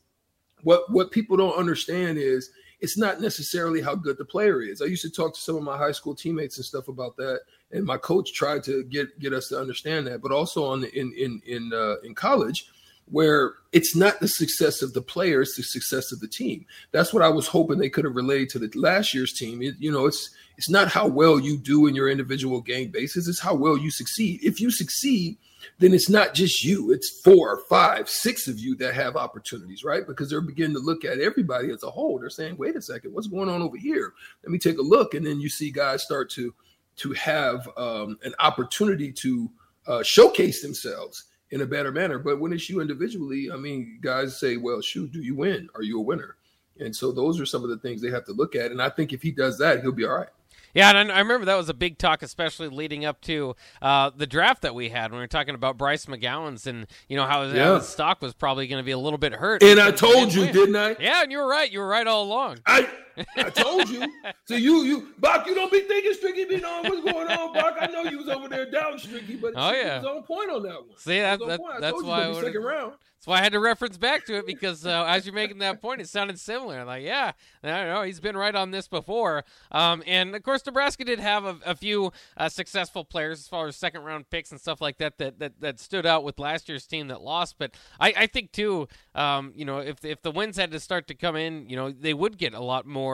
what 0.63 0.91
what 0.91 1.11
people 1.11 1.37
don't 1.37 1.57
understand 1.57 2.17
is 2.17 2.51
it's 2.79 2.97
not 2.97 3.21
necessarily 3.21 3.81
how 3.81 3.95
good 3.95 4.17
the 4.17 4.25
player 4.25 4.61
is. 4.61 4.81
I 4.81 4.85
used 4.85 5.01
to 5.01 5.09
talk 5.09 5.33
to 5.33 5.39
some 5.41 5.55
of 5.55 5.63
my 5.63 5.77
high 5.77 5.91
school 5.91 6.13
teammates 6.13 6.57
and 6.57 6.65
stuff 6.65 6.87
about 6.87 7.17
that, 7.17 7.41
and 7.71 7.85
my 7.85 7.97
coach 7.97 8.33
tried 8.33 8.63
to 8.63 8.83
get 8.85 9.19
get 9.19 9.33
us 9.33 9.47
to 9.49 9.59
understand 9.59 10.07
that. 10.07 10.21
But 10.21 10.31
also 10.31 10.65
on 10.65 10.81
the, 10.81 10.99
in 10.99 11.11
in 11.13 11.41
in 11.45 11.71
uh, 11.73 11.95
in 12.03 12.13
college, 12.13 12.69
where 13.09 13.53
it's 13.71 13.95
not 13.95 14.19
the 14.19 14.27
success 14.27 14.81
of 14.81 14.93
the 14.93 15.01
player, 15.01 15.41
it's 15.41 15.55
the 15.55 15.63
success 15.63 16.11
of 16.11 16.19
the 16.19 16.27
team. 16.27 16.65
That's 16.91 17.13
what 17.13 17.23
I 17.23 17.29
was 17.29 17.47
hoping 17.47 17.77
they 17.77 17.89
could 17.89 18.05
have 18.05 18.15
relayed 18.15 18.49
to 18.49 18.59
the 18.59 18.71
last 18.75 19.13
year's 19.13 19.33
team. 19.33 19.61
It, 19.61 19.75
you 19.79 19.91
know, 19.91 20.05
it's 20.05 20.29
it's 20.57 20.69
not 20.69 20.87
how 20.87 21.07
well 21.07 21.39
you 21.39 21.57
do 21.57 21.87
in 21.87 21.95
your 21.95 22.09
individual 22.09 22.61
game 22.61 22.89
basis, 22.89 23.27
it's 23.27 23.39
how 23.39 23.53
well 23.55 23.77
you 23.77 23.91
succeed. 23.91 24.39
If 24.43 24.59
you 24.59 24.71
succeed, 24.71 25.37
then 25.79 25.93
it's 25.93 26.09
not 26.09 26.33
just 26.33 26.63
you, 26.63 26.91
it's 26.91 27.21
four, 27.23 27.61
five, 27.69 28.09
six 28.09 28.47
of 28.47 28.57
you 28.57 28.75
that 28.77 28.95
have 28.95 29.15
opportunities, 29.15 29.83
right? 29.83 30.05
Because 30.07 30.29
they're 30.29 30.41
beginning 30.41 30.75
to 30.75 30.81
look 30.81 31.05
at 31.05 31.19
everybody 31.19 31.71
as 31.71 31.83
a 31.83 31.91
whole. 31.91 32.17
They're 32.17 32.29
saying, 32.29 32.57
wait 32.57 32.75
a 32.75 32.81
second, 32.81 33.13
what's 33.13 33.27
going 33.27 33.49
on 33.49 33.61
over 33.61 33.77
here? 33.77 34.13
Let 34.43 34.51
me 34.51 34.57
take 34.57 34.79
a 34.79 34.83
look. 34.83 35.13
And 35.13 35.25
then 35.25 35.39
you 35.39 35.49
see 35.49 35.71
guys 35.71 36.03
start 36.03 36.29
to 36.31 36.53
to 36.97 37.13
have 37.13 37.69
um, 37.77 38.17
an 38.23 38.33
opportunity 38.39 39.11
to 39.11 39.51
uh, 39.85 40.01
showcase 40.01 40.63
themselves 40.63 41.25
in 41.51 41.61
a 41.61 41.65
better 41.65 41.91
manner. 41.91 42.19
But 42.19 42.39
when 42.39 42.53
it's 42.53 42.69
you 42.69 42.81
individually, 42.81 43.49
I 43.51 43.57
mean, 43.57 43.99
guys 44.01 44.39
say, 44.39 44.57
well, 44.57 44.81
shoot, 44.81 45.11
do 45.11 45.21
you 45.21 45.35
win? 45.35 45.69
Are 45.75 45.83
you 45.83 45.99
a 45.99 46.03
winner? 46.03 46.35
And 46.79 46.95
so 46.95 47.11
those 47.11 47.39
are 47.39 47.45
some 47.45 47.63
of 47.63 47.69
the 47.69 47.77
things 47.77 48.01
they 48.01 48.11
have 48.11 48.25
to 48.25 48.33
look 48.33 48.55
at. 48.55 48.71
And 48.71 48.81
I 48.81 48.89
think 48.89 49.13
if 49.13 49.21
he 49.21 49.31
does 49.31 49.57
that, 49.59 49.81
he'll 49.81 49.91
be 49.91 50.05
all 50.05 50.17
right. 50.17 50.29
Yeah, 50.73 50.95
and 50.95 51.11
I 51.11 51.19
remember 51.19 51.45
that 51.45 51.55
was 51.55 51.69
a 51.69 51.73
big 51.73 51.97
talk, 51.97 52.21
especially 52.21 52.67
leading 52.67 53.03
up 53.03 53.19
to 53.21 53.55
uh, 53.81 54.11
the 54.15 54.27
draft 54.27 54.61
that 54.61 54.75
we 54.75 54.89
had 54.89 55.09
when 55.09 55.17
we 55.17 55.23
were 55.23 55.27
talking 55.27 55.55
about 55.55 55.75
Bryce 55.75 56.05
McGowens 56.05 56.67
and 56.67 56.85
you 57.09 57.17
know 57.17 57.25
how 57.25 57.45
his, 57.45 57.53
yeah. 57.53 57.63
how 57.63 57.75
his 57.75 57.87
stock 57.87 58.21
was 58.21 58.35
probably 58.35 58.67
going 58.67 58.79
to 58.79 58.85
be 58.85 58.91
a 58.91 58.97
little 58.97 59.17
bit 59.17 59.33
hurt. 59.33 59.63
And 59.63 59.79
I 59.79 59.89
told 59.89 60.35
you, 60.35 60.41
win. 60.41 60.53
didn't 60.53 60.75
I? 60.75 60.95
Yeah, 60.99 61.23
and 61.23 61.31
you 61.31 61.39
were 61.39 61.47
right. 61.47 61.71
You 61.71 61.79
were 61.79 61.87
right 61.87 62.05
all 62.05 62.25
along. 62.25 62.59
I 62.67 62.87
I 63.37 63.49
told 63.49 63.89
you. 63.89 64.11
So 64.45 64.55
you 64.55 64.83
you 64.83 65.13
Bach, 65.19 65.47
you 65.47 65.55
don't 65.55 65.71
be 65.71 65.81
thinking 65.81 66.13
Stricky 66.13 66.47
be 66.47 66.57
knowing 66.59 66.83
what's 66.83 67.11
going 67.11 67.27
on, 67.27 67.53
Bach. 67.53 67.75
I 67.79 67.87
know 67.87 68.03
you 68.03 68.17
was 68.17 68.29
over 68.29 68.47
there 68.47 68.69
down 68.69 68.93
Stricky, 68.93 69.39
but 69.39 69.53
oh 69.55 69.71
yeah, 69.71 69.97
was 69.97 70.05
on 70.05 70.23
point 70.23 70.51
on 70.51 70.63
that 70.63 70.87
one. 70.87 70.97
See 70.97 71.19
that, 71.19 71.39
that 71.39 71.59
that's 71.79 72.03
why 72.03 72.33
second 72.33 72.63
round. 72.63 72.93
That's 73.17 73.25
why 73.25 73.39
I 73.39 73.41
had 73.41 73.53
to 73.53 73.59
reference 73.59 73.97
back 73.97 74.25
to 74.27 74.35
it 74.37 74.45
because 74.45 74.85
uh, 74.85 75.05
as 75.07 75.25
you're 75.25 75.33
making 75.33 75.57
that 75.59 75.81
point, 75.81 76.01
it 76.01 76.07
sounded 76.07 76.39
similar. 76.39 76.85
Like, 76.85 77.03
yeah, 77.03 77.31
I 77.63 77.67
don't 77.67 77.87
know, 77.87 78.03
he's 78.03 78.19
been 78.19 78.37
right 78.37 78.53
on 78.53 78.69
this 78.69 78.87
before. 78.87 79.43
Um, 79.71 80.03
and 80.05 80.35
of 80.35 80.43
course, 80.43 80.63
Nebraska 80.63 81.03
did 81.03 81.19
have 81.19 81.43
a, 81.43 81.57
a 81.65 81.75
few 81.75 82.11
uh, 82.37 82.47
successful 82.47 83.03
players 83.03 83.39
as 83.39 83.47
far 83.47 83.67
as 83.67 83.75
second 83.75 84.03
round 84.03 84.29
picks 84.29 84.51
and 84.51 84.61
stuff 84.61 84.81
like 84.81 84.99
that, 84.99 85.17
that 85.17 85.39
that 85.39 85.59
that 85.61 85.79
stood 85.79 86.05
out 86.05 86.23
with 86.23 86.37
last 86.37 86.69
year's 86.69 86.85
team 86.85 87.07
that 87.07 87.21
lost. 87.21 87.55
But 87.57 87.71
I, 87.99 88.13
I 88.15 88.27
think 88.27 88.51
too, 88.51 88.87
um, 89.15 89.51
you 89.55 89.65
know, 89.65 89.79
if 89.79 90.05
if 90.05 90.21
the 90.21 90.31
wins 90.31 90.55
had 90.55 90.69
to 90.71 90.79
start 90.79 91.07
to 91.07 91.15
come 91.15 91.35
in, 91.35 91.67
you 91.67 91.75
know, 91.75 91.89
they 91.91 92.13
would 92.13 92.37
get 92.37 92.53
a 92.53 92.61
lot 92.61 92.85
more 92.85 93.06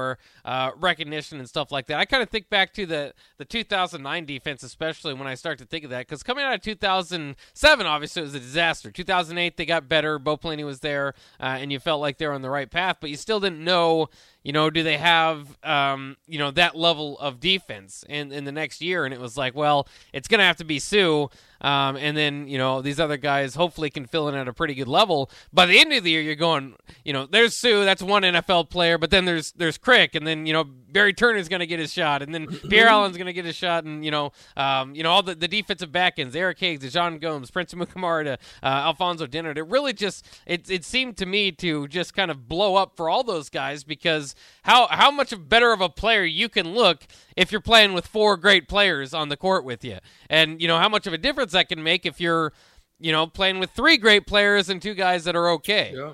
uh, 0.46 0.72
recognition 0.78 1.40
and 1.40 1.50
stuff 1.50 1.72
like 1.72 1.88
that. 1.88 1.98
I 1.98 2.06
kind 2.06 2.22
of 2.22 2.30
think 2.30 2.50
back 2.50 2.74
to 2.74 2.86
the 2.86 3.14
the 3.38 3.46
2009 3.46 4.26
defense, 4.26 4.62
especially 4.64 5.14
when 5.14 5.28
I 5.28 5.36
start 5.36 5.58
to 5.60 5.66
think 5.66 5.84
of 5.86 5.90
that, 5.90 6.08
because 6.08 6.22
coming 6.22 6.46
out 6.46 6.54
of 6.54 6.62
2007, 6.62 7.86
obviously 7.86 8.22
it 8.22 8.26
was 8.26 8.36
a 8.36 8.40
disaster. 8.40 8.92
2008 8.92 9.58
they 9.58 9.66
got 9.66 9.90
better 9.90 10.04
better. 10.04 10.20
Bo 10.20 10.38
Pelini 10.38 10.66
was 10.66 10.80
there, 10.80 11.14
uh, 11.40 11.58
and 11.60 11.72
you 11.72 11.80
felt 11.80 12.02
like 12.02 12.18
they 12.18 12.28
were 12.28 12.34
on 12.34 12.42
the 12.42 12.50
right 12.50 12.70
path, 12.70 12.98
but 13.00 13.10
you 13.10 13.16
still 13.16 13.40
didn't 13.40 13.64
know 13.64 14.10
you 14.44 14.52
know, 14.52 14.70
do 14.70 14.84
they 14.84 14.98
have, 14.98 15.58
um, 15.64 16.18
you 16.28 16.38
know, 16.38 16.52
that 16.52 16.76
level 16.76 17.18
of 17.20 17.40
defense 17.40 18.04
in, 18.08 18.32
in 18.32 18.44
the 18.44 18.52
next 18.52 18.82
year? 18.82 19.06
And 19.06 19.14
it 19.14 19.20
was 19.20 19.38
like, 19.38 19.56
well, 19.56 19.88
it's 20.12 20.28
going 20.28 20.40
to 20.40 20.46
have 20.46 20.58
to 20.58 20.66
be 20.66 20.80
Suh. 20.80 21.28
Um, 21.62 21.96
and 21.96 22.16
then, 22.16 22.48
you 22.50 22.58
know, 22.58 22.82
these 22.82 23.00
other 23.00 23.16
guys 23.16 23.56
hopefully 23.56 23.90
can 23.90 24.06
fill 24.06 24.28
in 24.28 24.36
at 24.36 24.50
a 24.50 24.54
pretty 24.54 24.74
good 24.74 24.90
level. 24.90 25.30
By 25.54 25.66
the 25.66 25.80
end 25.80 25.94
of 25.94 26.04
the 26.04 26.12
year, 26.12 26.22
you're 26.22 26.36
going, 26.36 26.76
you 27.06 27.14
know, 27.14 27.26
there's 27.26 27.56
Suh, 27.56 27.86
that's 27.86 28.02
one 28.02 28.24
NFL 28.24 28.70
player, 28.70 28.98
but 28.98 29.12
then 29.12 29.24
there's 29.24 29.54
there's 29.54 29.78
Crick, 29.78 30.14
and 30.14 30.28
then, 30.28 30.46
you 30.46 30.52
know, 30.52 30.66
Barry 30.94 31.14
Turner's 31.14 31.50
going 31.50 31.60
to 31.60 31.68
get 31.68 31.80
his 31.80 31.92
shot, 31.92 32.22
and 32.22 32.34
then 32.34 32.48
Pierre 32.48 32.88
Allen's 32.90 33.18
going 33.18 33.28
to 33.28 33.34
get 33.34 33.46
his 33.46 33.56
shot, 33.56 33.84
and, 33.84 34.06
you 34.06 34.12
know, 34.12 34.32
um, 34.56 34.96
you 34.96 35.04
know, 35.04 35.12
all 35.12 35.24
the, 35.24 35.36
the 35.36 35.48
defensive 35.48 35.92
back 35.92 36.20
ends, 36.20 36.36
Eric 36.36 36.60
Higgs, 36.60 36.94
John 36.94 37.18
Gomes, 37.18 37.52
Prince 37.52 37.74
Amukamara 37.74 38.24
to 38.24 38.34
uh, 38.62 38.66
Alfonso 38.66 39.28
Dennard. 39.28 39.58
It 39.58 39.64
really 39.64 39.94
just, 39.94 40.26
it, 40.46 40.70
it 40.70 40.86
seemed 40.86 41.18
to 41.18 41.26
me 41.26 41.52
to 41.54 41.88
just 41.88 42.14
kind 42.14 42.32
of 42.32 42.48
blow 42.48 42.76
up 42.76 42.96
for 42.96 43.10
all 43.10 43.24
those 43.24 43.50
guys 43.50 43.84
because 43.84 44.36
how 44.64 44.88
how 44.88 45.12
much 45.12 45.34
better 45.50 45.72
of 45.72 45.82
a 45.82 45.90
player 45.90 46.24
you 46.24 46.50
can 46.50 46.74
look 46.74 47.04
if 47.36 47.52
you're 47.52 47.62
playing 47.62 47.94
with 47.94 48.08
four 48.08 48.38
great 48.38 48.68
players 48.68 49.14
on 49.14 49.30
the 49.30 49.38
court 49.38 49.66
with 49.66 49.84
you, 49.84 49.98
and 50.30 50.62
you 50.62 50.68
know 50.68 50.78
how 50.78 50.90
much 50.90 51.08
of 51.08 51.14
a 51.14 51.18
difference 51.18 51.52
that 51.54 51.70
can 51.70 51.82
make 51.84 52.06
if 52.06 52.22
you're 52.22 52.54
you 53.00 53.12
know 53.12 53.28
playing 53.28 53.60
with 53.60 53.72
three 53.72 53.98
great 53.98 54.28
players 54.28 54.70
and 54.70 54.82
two 54.82 54.94
guys 54.94 55.24
that 55.24 55.36
are 55.36 55.50
okay. 55.50 55.94
Yeah. 55.96 56.14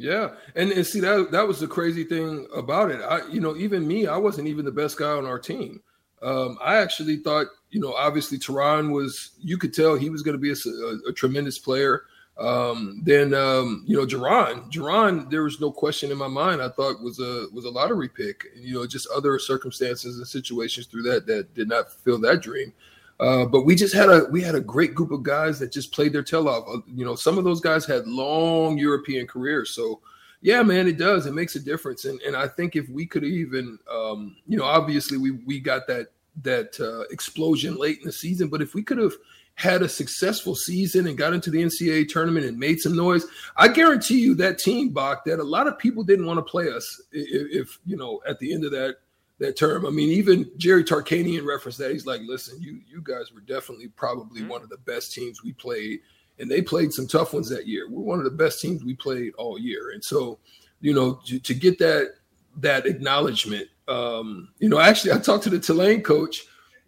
Yeah, 0.00 0.30
and, 0.54 0.72
and 0.72 0.86
see 0.86 1.00
that 1.00 1.30
that 1.30 1.46
was 1.46 1.60
the 1.60 1.66
crazy 1.66 2.04
thing 2.04 2.46
about 2.56 2.90
it. 2.90 3.02
I, 3.02 3.26
you 3.28 3.38
know, 3.38 3.54
even 3.56 3.86
me, 3.86 4.06
I 4.06 4.16
wasn't 4.16 4.48
even 4.48 4.64
the 4.64 4.72
best 4.72 4.96
guy 4.96 5.10
on 5.10 5.26
our 5.26 5.38
team. 5.38 5.82
Um, 6.22 6.56
I 6.64 6.76
actually 6.76 7.18
thought, 7.18 7.48
you 7.68 7.80
know, 7.80 7.92
obviously 7.92 8.38
Terron 8.38 8.92
was. 8.92 9.32
You 9.42 9.58
could 9.58 9.74
tell 9.74 9.96
he 9.96 10.08
was 10.08 10.22
going 10.22 10.34
to 10.34 10.38
be 10.38 10.52
a, 10.52 10.54
a, 10.54 11.10
a, 11.10 11.12
tremendous 11.12 11.58
player. 11.58 12.04
Um, 12.38 13.02
then 13.04 13.34
um, 13.34 13.84
you 13.86 13.94
know, 13.94 14.06
Jurron, 14.06 14.72
Jurron, 14.72 15.30
there 15.30 15.42
was 15.42 15.60
no 15.60 15.70
question 15.70 16.10
in 16.10 16.16
my 16.16 16.28
mind. 16.28 16.62
I 16.62 16.70
thought 16.70 17.02
was 17.02 17.20
a 17.20 17.48
was 17.52 17.66
a 17.66 17.70
lottery 17.70 18.08
pick. 18.08 18.46
You 18.56 18.76
know, 18.76 18.86
just 18.86 19.06
other 19.14 19.38
circumstances 19.38 20.16
and 20.16 20.26
situations 20.26 20.86
through 20.86 21.02
that 21.02 21.26
that 21.26 21.52
did 21.52 21.68
not 21.68 21.92
fill 21.92 22.18
that 22.20 22.40
dream. 22.40 22.72
Uh, 23.20 23.44
but 23.44 23.62
we 23.66 23.74
just 23.74 23.94
had 23.94 24.08
a 24.08 24.24
we 24.30 24.40
had 24.40 24.54
a 24.54 24.60
great 24.60 24.94
group 24.94 25.10
of 25.10 25.22
guys 25.22 25.58
that 25.58 25.70
just 25.70 25.92
played 25.92 26.12
their 26.12 26.22
tail 26.22 26.48
off. 26.48 26.64
Uh, 26.66 26.80
you 26.86 27.04
know, 27.04 27.14
some 27.14 27.36
of 27.36 27.44
those 27.44 27.60
guys 27.60 27.84
had 27.84 28.06
long 28.06 28.78
European 28.78 29.26
careers, 29.26 29.74
so 29.74 30.00
yeah, 30.40 30.62
man, 30.62 30.88
it 30.88 30.96
does. 30.96 31.26
It 31.26 31.34
makes 31.34 31.54
a 31.54 31.60
difference. 31.60 32.06
And 32.06 32.20
and 32.22 32.34
I 32.34 32.48
think 32.48 32.76
if 32.76 32.88
we 32.88 33.06
could 33.06 33.24
even, 33.24 33.78
um, 33.92 34.36
you 34.46 34.56
know, 34.56 34.64
obviously 34.64 35.18
we 35.18 35.32
we 35.32 35.60
got 35.60 35.86
that 35.88 36.08
that 36.42 36.80
uh, 36.80 37.02
explosion 37.12 37.76
late 37.76 37.98
in 37.98 38.06
the 38.06 38.12
season. 38.12 38.48
But 38.48 38.62
if 38.62 38.74
we 38.74 38.82
could 38.82 38.98
have 38.98 39.12
had 39.54 39.82
a 39.82 39.88
successful 39.88 40.54
season 40.54 41.06
and 41.06 41.18
got 41.18 41.34
into 41.34 41.50
the 41.50 41.62
NCAA 41.62 42.08
tournament 42.08 42.46
and 42.46 42.58
made 42.58 42.80
some 42.80 42.96
noise, 42.96 43.26
I 43.56 43.68
guarantee 43.68 44.20
you 44.20 44.34
that 44.36 44.58
team, 44.58 44.90
Bach, 44.90 45.24
that 45.26 45.40
a 45.40 45.44
lot 45.44 45.66
of 45.66 45.78
people 45.78 46.02
didn't 46.04 46.24
want 46.24 46.38
to 46.38 46.50
play 46.50 46.70
us 46.70 47.02
if, 47.12 47.66
if 47.66 47.78
you 47.84 47.98
know 47.98 48.22
at 48.26 48.38
the 48.38 48.54
end 48.54 48.64
of 48.64 48.70
that 48.70 48.96
that 49.40 49.56
term. 49.56 49.84
I 49.86 49.90
mean, 49.90 50.10
even 50.10 50.50
Jerry 50.58 50.84
Tarkanian 50.84 51.44
referenced 51.44 51.78
that. 51.78 51.90
He's 51.90 52.06
like, 52.06 52.20
listen, 52.24 52.60
you 52.62 52.80
you 52.88 53.02
guys 53.02 53.32
were 53.32 53.40
definitely 53.40 53.88
probably 53.88 54.42
mm-hmm. 54.42 54.50
one 54.50 54.62
of 54.62 54.68
the 54.68 54.76
best 54.78 55.12
teams 55.12 55.42
we 55.42 55.52
played. 55.54 56.00
And 56.38 56.50
they 56.50 56.62
played 56.62 56.92
some 56.92 57.06
tough 57.06 57.34
ones 57.34 57.50
that 57.50 57.66
year. 57.66 57.88
We're 57.90 58.00
one 58.00 58.18
of 58.18 58.24
the 58.24 58.30
best 58.30 58.62
teams 58.62 58.82
we 58.82 58.94
played 58.94 59.34
all 59.36 59.58
year. 59.58 59.90
And 59.90 60.02
so, 60.02 60.38
you 60.80 60.94
know, 60.94 61.20
to, 61.26 61.38
to 61.38 61.54
get 61.54 61.78
that 61.80 62.12
that 62.58 62.86
acknowledgement, 62.86 63.68
um, 63.88 64.48
you 64.58 64.68
know, 64.68 64.78
actually 64.78 65.12
I 65.12 65.18
talked 65.18 65.44
to 65.44 65.50
the 65.50 65.58
Tulane 65.58 66.02
coach. 66.02 66.44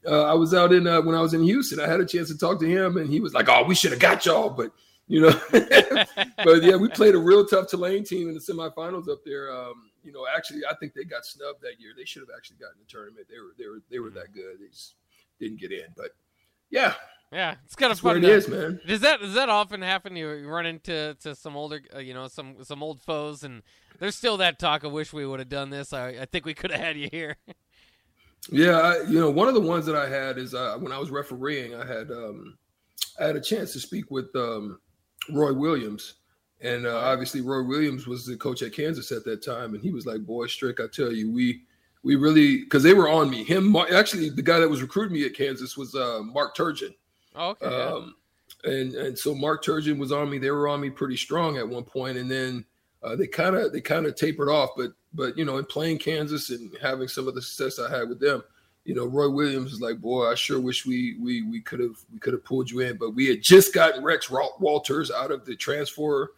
Uh, 0.06 0.24
I 0.24 0.34
was 0.34 0.52
out 0.52 0.72
in 0.72 0.86
uh, 0.86 1.00
when 1.02 1.14
I 1.14 1.20
was 1.20 1.34
in 1.34 1.42
Houston. 1.42 1.80
I 1.80 1.88
had 1.88 2.00
a 2.00 2.06
chance 2.06 2.28
to 2.28 2.38
talk 2.38 2.60
to 2.60 2.66
him, 2.66 2.96
and 2.96 3.08
he 3.08 3.20
was 3.20 3.34
like, 3.34 3.48
"Oh, 3.48 3.62
we 3.64 3.74
should 3.74 3.92
have 3.92 4.00
got 4.00 4.26
y'all," 4.26 4.50
but 4.50 4.72
you 5.06 5.20
know, 5.20 5.40
but 5.52 6.62
yeah, 6.62 6.74
we 6.74 6.88
played 6.88 7.14
a 7.14 7.18
real 7.18 7.46
tough 7.46 7.68
Tulane 7.68 8.02
team 8.02 8.28
in 8.28 8.34
the 8.34 8.40
semifinals 8.40 9.08
up 9.08 9.20
there. 9.24 9.54
Um, 9.54 9.91
you 10.04 10.12
know, 10.12 10.26
actually, 10.34 10.62
I 10.68 10.74
think 10.74 10.94
they 10.94 11.04
got 11.04 11.24
snubbed 11.24 11.62
that 11.62 11.80
year. 11.80 11.92
They 11.96 12.04
should 12.04 12.22
have 12.22 12.36
actually 12.36 12.56
gotten 12.56 12.76
the 12.78 12.90
tournament. 12.90 13.26
They 13.30 13.38
were 13.38 13.54
they 13.58 13.68
were 13.68 13.82
they 13.90 13.98
were 13.98 14.10
that 14.10 14.32
good. 14.34 14.60
They 14.60 14.68
just 14.68 14.94
didn't 15.38 15.60
get 15.60 15.72
in. 15.72 15.86
But 15.96 16.10
yeah, 16.70 16.94
yeah, 17.32 17.54
it's 17.64 17.74
kind 17.74 17.90
of 17.90 17.98
fun. 17.98 18.18
It 18.18 18.24
is, 18.24 18.46
man. 18.46 18.80
Does 18.86 19.00
that 19.00 19.20
does 19.20 19.34
that 19.34 19.48
often 19.48 19.80
happen? 19.80 20.16
You 20.16 20.46
run 20.46 20.66
into 20.66 21.16
to 21.22 21.34
some 21.34 21.56
older, 21.56 21.80
uh, 21.94 21.98
you 21.98 22.12
know, 22.12 22.28
some 22.28 22.62
some 22.62 22.82
old 22.82 23.00
foes, 23.00 23.42
and 23.42 23.62
there's 23.98 24.16
still 24.16 24.36
that 24.36 24.58
talk. 24.58 24.84
I 24.84 24.88
wish 24.88 25.12
we 25.12 25.24
would 25.24 25.38
have 25.38 25.48
done 25.48 25.70
this. 25.70 25.92
I, 25.92 26.08
I 26.08 26.24
think 26.26 26.44
we 26.44 26.54
could 26.54 26.70
have 26.70 26.80
had 26.80 26.98
you 26.98 27.08
here. 27.10 27.36
yeah, 28.50 28.78
I, 28.78 29.02
you 29.08 29.18
know, 29.18 29.30
one 29.30 29.48
of 29.48 29.54
the 29.54 29.60
ones 29.60 29.86
that 29.86 29.96
I 29.96 30.08
had 30.08 30.36
is 30.36 30.52
uh, 30.52 30.76
when 30.78 30.92
I 30.92 30.98
was 30.98 31.10
refereeing, 31.10 31.74
I 31.74 31.86
had 31.86 32.10
um, 32.10 32.58
I 33.18 33.24
had 33.24 33.36
a 33.36 33.40
chance 33.40 33.72
to 33.72 33.80
speak 33.80 34.10
with 34.10 34.34
um, 34.36 34.78
Roy 35.30 35.54
Williams 35.54 36.16
and 36.62 36.86
uh, 36.86 36.96
obviously, 36.98 37.40
Roy 37.40 37.62
Williams 37.62 38.06
was 38.06 38.24
the 38.24 38.36
coach 38.36 38.62
at 38.62 38.72
Kansas 38.72 39.10
at 39.10 39.24
that 39.24 39.44
time, 39.44 39.74
and 39.74 39.82
he 39.82 39.90
was 39.90 40.06
like, 40.06 40.24
"Boy, 40.24 40.46
Strick, 40.46 40.80
I 40.80 40.86
tell 40.86 41.12
you, 41.12 41.30
we 41.30 41.62
we 42.02 42.16
really 42.16 42.58
because 42.58 42.82
they 42.82 42.94
were 42.94 43.08
on 43.08 43.30
me. 43.30 43.44
Him, 43.44 43.74
actually, 43.76 44.30
the 44.30 44.42
guy 44.42 44.60
that 44.60 44.68
was 44.68 44.82
recruiting 44.82 45.14
me 45.14 45.26
at 45.26 45.34
Kansas 45.34 45.76
was 45.76 45.94
uh, 45.94 46.20
Mark 46.22 46.56
Turgeon. 46.56 46.94
Oh, 47.34 47.50
okay. 47.50 47.66
Um, 47.66 48.14
and 48.64 48.94
and 48.94 49.18
so 49.18 49.34
Mark 49.34 49.64
Turgeon 49.64 49.98
was 49.98 50.12
on 50.12 50.30
me. 50.30 50.38
They 50.38 50.50
were 50.50 50.68
on 50.68 50.80
me 50.80 50.90
pretty 50.90 51.16
strong 51.16 51.58
at 51.58 51.68
one 51.68 51.84
point, 51.84 52.16
and 52.16 52.30
then 52.30 52.64
uh, 53.02 53.16
they 53.16 53.26
kind 53.26 53.56
of 53.56 53.72
they 53.72 53.80
kind 53.80 54.06
of 54.06 54.14
tapered 54.14 54.48
off. 54.48 54.70
But 54.76 54.92
but 55.12 55.36
you 55.36 55.44
know, 55.44 55.58
in 55.58 55.64
playing 55.64 55.98
Kansas 55.98 56.50
and 56.50 56.70
having 56.80 57.08
some 57.08 57.26
of 57.26 57.34
the 57.34 57.42
success 57.42 57.84
I 57.84 57.90
had 57.90 58.08
with 58.08 58.20
them, 58.20 58.42
you 58.84 58.94
know, 58.94 59.06
Roy 59.06 59.28
Williams 59.28 59.72
is 59.72 59.80
like, 59.80 60.00
"Boy, 60.00 60.30
I 60.30 60.36
sure 60.36 60.60
wish 60.60 60.86
we 60.86 61.16
we 61.20 61.42
we 61.42 61.60
could 61.60 61.80
have 61.80 61.96
we 62.12 62.20
could 62.20 62.34
have 62.34 62.44
pulled 62.44 62.70
you 62.70 62.80
in, 62.80 62.96
but 62.96 63.16
we 63.16 63.26
had 63.26 63.42
just 63.42 63.74
gotten 63.74 64.04
Rex 64.04 64.30
Walters 64.30 65.10
out 65.10 65.30
of 65.30 65.44
the 65.44 65.56
transfer." 65.56 66.32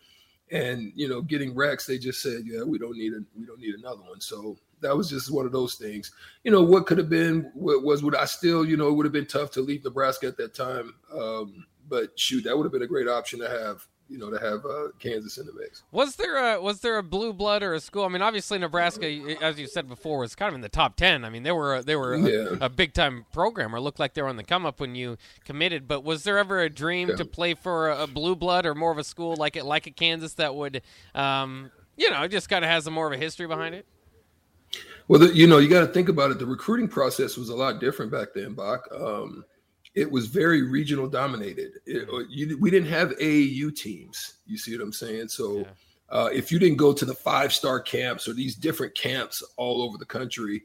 And 0.50 0.92
you 0.94 1.08
know 1.08 1.22
getting 1.22 1.54
Rex, 1.54 1.86
they 1.86 1.98
just 1.98 2.22
said, 2.22 2.42
yeah, 2.44 2.62
we 2.62 2.78
don't 2.78 2.96
need 2.96 3.12
a 3.12 3.20
we 3.38 3.46
don't 3.46 3.60
need 3.60 3.74
another 3.74 4.02
one. 4.02 4.20
So 4.20 4.56
that 4.80 4.96
was 4.96 5.08
just 5.08 5.32
one 5.32 5.46
of 5.46 5.52
those 5.52 5.74
things. 5.74 6.12
You 6.44 6.52
know, 6.52 6.62
what 6.62 6.86
could 6.86 6.98
have 6.98 7.08
been 7.08 7.50
what 7.54 7.82
was 7.82 8.02
would 8.02 8.14
I 8.14 8.26
still 8.26 8.64
you 8.64 8.76
know 8.76 8.88
it 8.88 8.92
would 8.92 9.06
have 9.06 9.12
been 9.12 9.26
tough 9.26 9.50
to 9.52 9.60
leave 9.60 9.84
Nebraska 9.84 10.26
at 10.26 10.36
that 10.36 10.54
time. 10.54 10.94
Um, 11.12 11.66
but 11.88 12.18
shoot, 12.18 12.44
that 12.44 12.56
would 12.56 12.64
have 12.64 12.72
been 12.72 12.82
a 12.82 12.86
great 12.86 13.08
option 13.08 13.40
to 13.40 13.48
have 13.48 13.86
you 14.08 14.18
know, 14.18 14.30
to 14.30 14.38
have 14.38 14.64
uh, 14.66 14.88
Kansas 14.98 15.38
in 15.38 15.46
the 15.46 15.52
mix. 15.52 15.82
Was 15.90 16.16
there 16.16 16.36
a 16.36 16.60
was 16.60 16.80
there 16.80 16.98
a 16.98 17.02
blue 17.02 17.32
blood 17.32 17.62
or 17.62 17.74
a 17.74 17.80
school? 17.80 18.04
I 18.04 18.08
mean, 18.08 18.22
obviously 18.22 18.58
Nebraska, 18.58 19.06
as 19.40 19.58
you 19.58 19.66
said 19.66 19.88
before, 19.88 20.18
was 20.18 20.34
kind 20.34 20.48
of 20.50 20.54
in 20.54 20.60
the 20.60 20.68
top 20.68 20.96
ten. 20.96 21.24
I 21.24 21.30
mean, 21.30 21.42
they 21.42 21.52
were 21.52 21.82
they 21.82 21.96
were 21.96 22.16
yeah. 22.16 22.56
a, 22.60 22.66
a, 22.66 22.68
big 22.68 22.92
time 22.92 23.24
program, 23.32 23.74
or 23.74 23.80
looked 23.80 23.98
like 23.98 24.14
they 24.14 24.22
were 24.22 24.28
on 24.28 24.36
the 24.36 24.44
come 24.44 24.66
up 24.66 24.80
when 24.80 24.94
you 24.94 25.16
committed. 25.44 25.88
But 25.88 26.04
was 26.04 26.24
there 26.24 26.38
ever 26.38 26.60
a 26.60 26.70
dream 26.70 27.08
yeah. 27.08 27.16
to 27.16 27.24
play 27.24 27.54
for 27.54 27.90
a, 27.90 28.02
a, 28.02 28.06
blue 28.06 28.36
blood 28.36 28.66
or 28.66 28.74
more 28.74 28.92
of 28.92 28.98
a 28.98 29.04
school 29.04 29.36
like 29.36 29.56
it 29.56 29.64
like 29.64 29.86
a 29.86 29.90
Kansas 29.90 30.34
that 30.34 30.54
would, 30.54 30.82
um, 31.14 31.70
you 31.96 32.10
know, 32.10 32.28
just 32.28 32.48
kind 32.48 32.64
of 32.64 32.70
has 32.70 32.86
a 32.86 32.90
more 32.90 33.06
of 33.06 33.12
a 33.12 33.16
history 33.16 33.46
behind 33.46 33.74
it? 33.74 33.86
Well, 35.08 35.20
the, 35.20 35.34
you 35.34 35.46
know, 35.46 35.58
you 35.58 35.68
got 35.68 35.80
to 35.80 35.92
think 35.92 36.08
about 36.08 36.30
it. 36.30 36.38
The 36.38 36.46
recruiting 36.46 36.88
process 36.88 37.36
was 37.36 37.48
a 37.48 37.54
lot 37.54 37.78
different 37.80 38.10
back 38.10 38.28
then, 38.34 38.54
Bach. 38.54 38.88
Um, 38.94 39.44
it 39.94 40.10
was 40.10 40.26
very 40.26 40.62
regional 40.62 41.08
dominated. 41.08 41.72
It, 41.86 42.08
uh, 42.08 42.24
you, 42.28 42.58
we 42.58 42.70
didn't 42.70 42.88
have 42.88 43.10
AAU 43.18 43.74
teams. 43.74 44.34
You 44.46 44.58
see 44.58 44.76
what 44.76 44.82
I'm 44.82 44.92
saying? 44.92 45.28
So 45.28 45.58
yeah. 45.58 45.64
uh, 46.10 46.28
if 46.32 46.50
you 46.50 46.58
didn't 46.58 46.78
go 46.78 46.92
to 46.92 47.04
the 47.04 47.14
five 47.14 47.52
star 47.52 47.80
camps 47.80 48.28
or 48.28 48.32
these 48.32 48.56
different 48.56 48.94
camps 48.94 49.42
all 49.56 49.82
over 49.82 49.96
the 49.96 50.04
country, 50.04 50.62